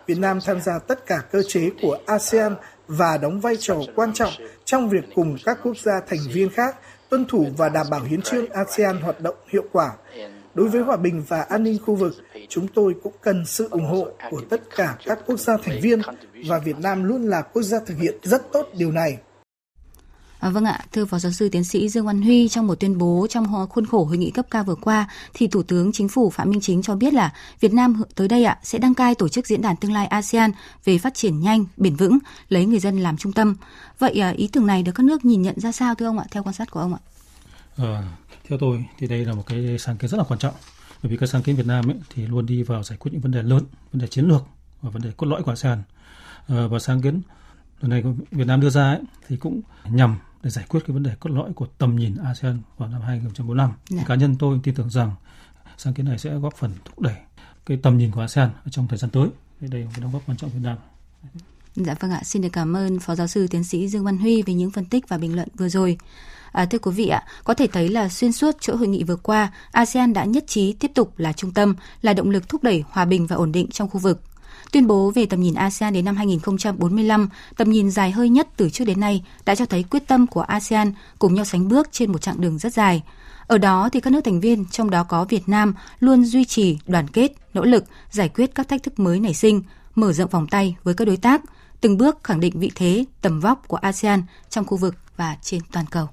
Việt 0.07 0.19
Nam 0.19 0.38
tham 0.45 0.61
gia 0.61 0.79
tất 0.79 1.07
cả 1.07 1.23
cơ 1.33 1.43
chế 1.49 1.71
của 1.83 1.99
ASEAN 2.07 2.55
và 2.88 3.19
đóng 3.19 3.41
vai 3.41 3.57
trò 3.57 3.77
quan 3.95 4.12
trọng 4.12 4.33
trong 4.65 4.88
việc 4.88 5.05
cùng 5.15 5.37
các 5.45 5.59
quốc 5.62 5.77
gia 5.79 6.01
thành 6.01 6.21
viên 6.33 6.51
khác 6.51 6.77
tuân 7.09 7.25
thủ 7.25 7.47
và 7.57 7.69
đảm 7.69 7.87
bảo 7.91 8.01
hiến 8.01 8.23
trương 8.23 8.49
ASEAN 8.49 8.97
hoạt 9.01 9.21
động 9.21 9.37
hiệu 9.49 9.65
quả. 9.73 9.91
Đối 10.55 10.69
với 10.69 10.83
hòa 10.83 10.97
bình 10.97 11.25
và 11.29 11.43
an 11.43 11.62
ninh 11.62 11.79
khu 11.87 11.95
vực, 11.95 12.15
chúng 12.49 12.69
tôi 12.69 12.95
cũng 13.03 13.12
cần 13.21 13.47
sự 13.47 13.69
ủng 13.71 13.87
hộ 13.87 14.09
của 14.31 14.41
tất 14.51 14.62
cả 14.77 14.97
các 15.05 15.19
quốc 15.27 15.41
gia 15.41 15.57
thành 15.57 15.81
viên 15.81 16.01
và 16.47 16.59
Việt 16.59 16.79
Nam 16.79 17.05
luôn 17.05 17.23
là 17.23 17.43
quốc 17.43 17.62
gia 17.62 17.79
thực 17.87 17.99
hiện 17.99 18.19
rất 18.23 18.53
tốt 18.53 18.69
điều 18.77 18.93
này. 18.93 19.19
À, 20.38 20.51
vâng 20.51 20.65
ạ, 20.65 20.81
thưa 20.93 21.05
Phó 21.05 21.19
Giáo 21.19 21.33
sư 21.33 21.49
Tiến 21.49 21.65
sĩ 21.65 21.88
Dương 21.88 22.07
Văn 22.07 22.23
Huy, 22.23 22.49
trong 22.49 22.67
một 22.67 22.81
tuyên 22.81 22.99
bố 22.99 23.27
trong 23.31 23.69
khuôn 23.71 23.87
khổ 23.87 24.05
hội 24.05 24.19
nghị 24.19 24.31
cấp 24.31 24.47
cao 24.51 24.65
vừa 24.65 24.75
qua, 24.75 25.09
thì 25.35 25.49
Thủ 25.49 25.62
tướng 25.62 25.93
Chính 25.93 26.09
phủ 26.09 26.31
Phạm 26.31 26.51
Minh 26.51 26.61
Chính 26.61 26.83
cho 26.83 26.97
biết 26.97 27.15
là 27.15 27.33
Việt 27.61 27.73
Nam 27.73 28.03
tới 28.15 28.29
đây 28.29 28.45
ạ 28.45 28.59
sẽ 28.62 28.79
đăng 28.79 28.95
cai 28.95 29.15
tổ 29.15 29.29
chức 29.29 29.47
diễn 29.47 29.62
đàn 29.62 29.77
tương 29.77 29.93
lai 29.93 30.07
ASEAN 30.07 30.51
về 30.85 30.99
phát 30.99 31.15
triển 31.15 31.41
nhanh, 31.41 31.65
bền 31.77 31.97
vững, 31.97 32.19
lấy 32.49 32.67
người 32.67 32.79
dân 32.79 32.99
làm 32.99 33.17
trung 33.17 33.33
tâm. 33.33 33.57
Vậy 33.99 34.21
à, 34.21 34.31
ý 34.31 34.49
tưởng 34.53 34.67
này 34.67 34.83
được 34.83 34.93
các 34.95 35.03
nước 35.03 35.25
nhìn 35.25 35.43
nhận 35.43 35.61
ra 35.61 35.73
sao 35.73 35.95
thưa 35.95 36.07
ông 36.07 36.19
ạ, 36.19 36.25
theo 36.31 36.43
quan 36.43 36.55
sát 36.55 36.71
của 36.71 36.81
ông 36.81 36.95
ạ? 36.95 37.01
À, 37.77 38.03
theo 38.53 38.59
tôi 38.59 38.85
thì 38.99 39.07
đây 39.07 39.25
là 39.25 39.33
một 39.33 39.47
cái 39.47 39.79
sáng 39.79 39.97
kiến 39.97 40.11
rất 40.11 40.19
là 40.19 40.25
quan 40.25 40.38
trọng. 40.38 40.55
Bởi 41.03 41.11
vì 41.11 41.17
các 41.17 41.27
sáng 41.29 41.43
kiến 41.43 41.57
Việt 41.57 41.67
Nam 41.67 41.91
ấy, 41.91 41.97
thì 42.15 42.27
luôn 42.27 42.47
đi 42.47 42.62
vào 42.62 42.83
giải 42.83 42.99
quyết 42.99 43.12
những 43.12 43.21
vấn 43.21 43.33
đề 43.33 43.43
lớn, 43.43 43.65
vấn 43.93 44.03
đề 44.03 44.09
chiến 44.09 44.25
lược 44.29 44.43
và 44.83 44.91
vấn 44.91 45.03
đề 45.03 45.11
cốt 45.17 45.27
lõi 45.27 45.43
của 45.43 45.53
ASEAN. 45.53 45.83
À, 46.49 46.67
và 46.67 46.79
sáng 46.79 47.03
kiến 47.03 47.21
lần 47.81 47.91
này 47.91 48.03
Việt 48.31 48.47
Nam 48.47 48.61
đưa 48.61 48.71
ra 48.71 48.83
ấy, 48.83 49.01
thì 49.29 49.37
cũng 49.37 49.61
nhằm 49.85 50.17
để 50.43 50.51
giải 50.51 50.65
quyết 50.69 50.81
cái 50.87 50.95
vấn 50.95 51.03
đề 51.03 51.15
cốt 51.21 51.31
lõi 51.31 51.53
của 51.53 51.67
tầm 51.79 51.97
nhìn 51.97 52.17
ASEAN 52.25 52.61
vào 52.79 52.88
năm 52.88 53.01
2045. 53.03 53.73
Dạ. 53.88 53.97
Thì 53.99 54.05
cá 54.07 54.15
nhân 54.15 54.37
tôi 54.37 54.61
tin 54.62 54.75
tưởng 54.75 54.91
rằng 54.91 55.15
sáng 55.79 55.95
kiến 55.95 56.07
này 56.07 56.19
sẽ 56.19 56.35
góp 56.35 56.55
phần 56.57 56.73
thúc 56.85 57.01
đẩy 57.01 57.17
cái 57.67 57.79
tầm 57.83 57.99
nhìn 57.99 58.11
của 58.11 58.21
ASEAN 58.21 58.51
trong 58.71 58.88
thời 58.88 58.99
gian 58.99 59.11
tới. 59.11 59.29
Đây 59.61 59.81
là 59.81 59.87
một 59.87 59.93
đóng 60.01 60.12
góp 60.12 60.23
quan 60.27 60.37
trọng 60.37 60.51
của 60.51 60.59
Việt 60.59 60.65
Nam. 60.65 60.79
Dạ 61.77 61.95
vâng 62.01 62.11
ạ, 62.11 62.21
xin 62.25 62.43
được 62.43 62.49
cảm 62.53 62.77
ơn 62.77 63.01
Phó 63.01 63.15
Giáo 63.15 63.27
sư 63.27 63.47
Tiến 63.47 63.65
sĩ 63.65 63.88
Dương 63.88 64.05
Văn 64.05 64.19
Huy 64.19 64.43
về 64.43 64.55
những 64.55 64.71
phân 64.71 64.85
tích 64.85 65.09
và 65.09 65.19
bình 65.19 65.37
luận 65.37 65.49
vừa 65.57 65.69
rồi. 65.69 65.99
À, 66.53 66.65
thưa 66.65 66.79
quý 66.79 66.93
vị 66.93 67.09
ạ, 67.09 67.25
có 67.45 67.55
thể 67.55 67.67
thấy 67.67 67.88
là 67.88 68.09
xuyên 68.09 68.33
suốt 68.33 68.61
chuỗi 68.61 68.77
hội 68.77 68.88
nghị 68.88 69.05
vừa 69.05 69.17
qua, 69.17 69.53
ASEAN 69.71 70.12
đã 70.12 70.25
nhất 70.25 70.45
trí 70.47 70.73
tiếp 70.73 70.91
tục 70.95 71.19
là 71.19 71.33
trung 71.33 71.51
tâm, 71.51 71.75
là 72.03 72.12
động 72.12 72.31
lực 72.31 72.49
thúc 72.49 72.62
đẩy 72.62 72.85
hòa 72.91 73.05
bình 73.05 73.27
và 73.27 73.37
ổn 73.37 73.53
định 73.53 73.71
trong 73.71 73.88
khu 73.88 73.99
vực. 73.99 74.21
Tuyên 74.73 74.87
bố 74.87 75.11
về 75.11 75.27
tầm 75.27 75.41
nhìn 75.41 75.55
ASEAN 75.55 75.93
đến 75.93 76.05
năm 76.05 76.17
2045, 76.17 77.29
tầm 77.57 77.71
nhìn 77.71 77.91
dài 77.91 78.11
hơi 78.11 78.29
nhất 78.29 78.49
từ 78.57 78.71
trước 78.71 78.85
đến 78.85 79.01
nay, 79.01 79.25
đã 79.45 79.55
cho 79.55 79.67
thấy 79.67 79.83
quyết 79.83 80.07
tâm 80.07 80.27
của 80.27 80.41
ASEAN 80.41 80.93
cùng 81.19 81.35
nhau 81.35 81.45
sánh 81.45 81.69
bước 81.69 81.88
trên 81.93 82.12
một 82.12 82.19
chặng 82.19 82.41
đường 82.41 82.59
rất 82.59 82.73
dài. 82.73 83.03
Ở 83.47 83.59
đó 83.59 83.88
thì 83.93 84.01
các 84.01 84.12
nước 84.12 84.21
thành 84.25 84.41
viên, 84.41 84.65
trong 84.65 84.91
đó 84.91 85.05
có 85.05 85.25
Việt 85.25 85.49
Nam, 85.49 85.75
luôn 86.01 86.25
duy 86.25 86.45
trì 86.45 86.79
đoàn 86.87 87.09
kết, 87.09 87.33
nỗ 87.55 87.65
lực 87.65 87.85
giải 88.11 88.29
quyết 88.29 88.55
các 88.55 88.69
thách 88.69 88.83
thức 88.83 88.99
mới 88.99 89.21
nảy 89.21 89.35
sinh, 89.35 89.62
mở 89.95 90.12
rộng 90.12 90.31
vòng 90.31 90.47
tay 90.47 90.77
với 90.85 90.95
các 90.95 91.05
đối 91.05 91.17
tác, 91.17 91.41
từng 91.81 91.97
bước 91.97 92.25
khẳng 92.25 92.41
định 92.41 92.61
vị 92.61 92.71
thế, 92.75 93.05
tầm 93.21 93.41
vóc 93.41 93.69
của 93.69 93.77
ASEAN 93.77 94.23
trong 94.51 94.65
khu 94.65 94.77
vực 94.77 94.95
và 95.17 95.37
trên 95.43 95.61
toàn 95.73 95.87
cầu. 95.91 96.09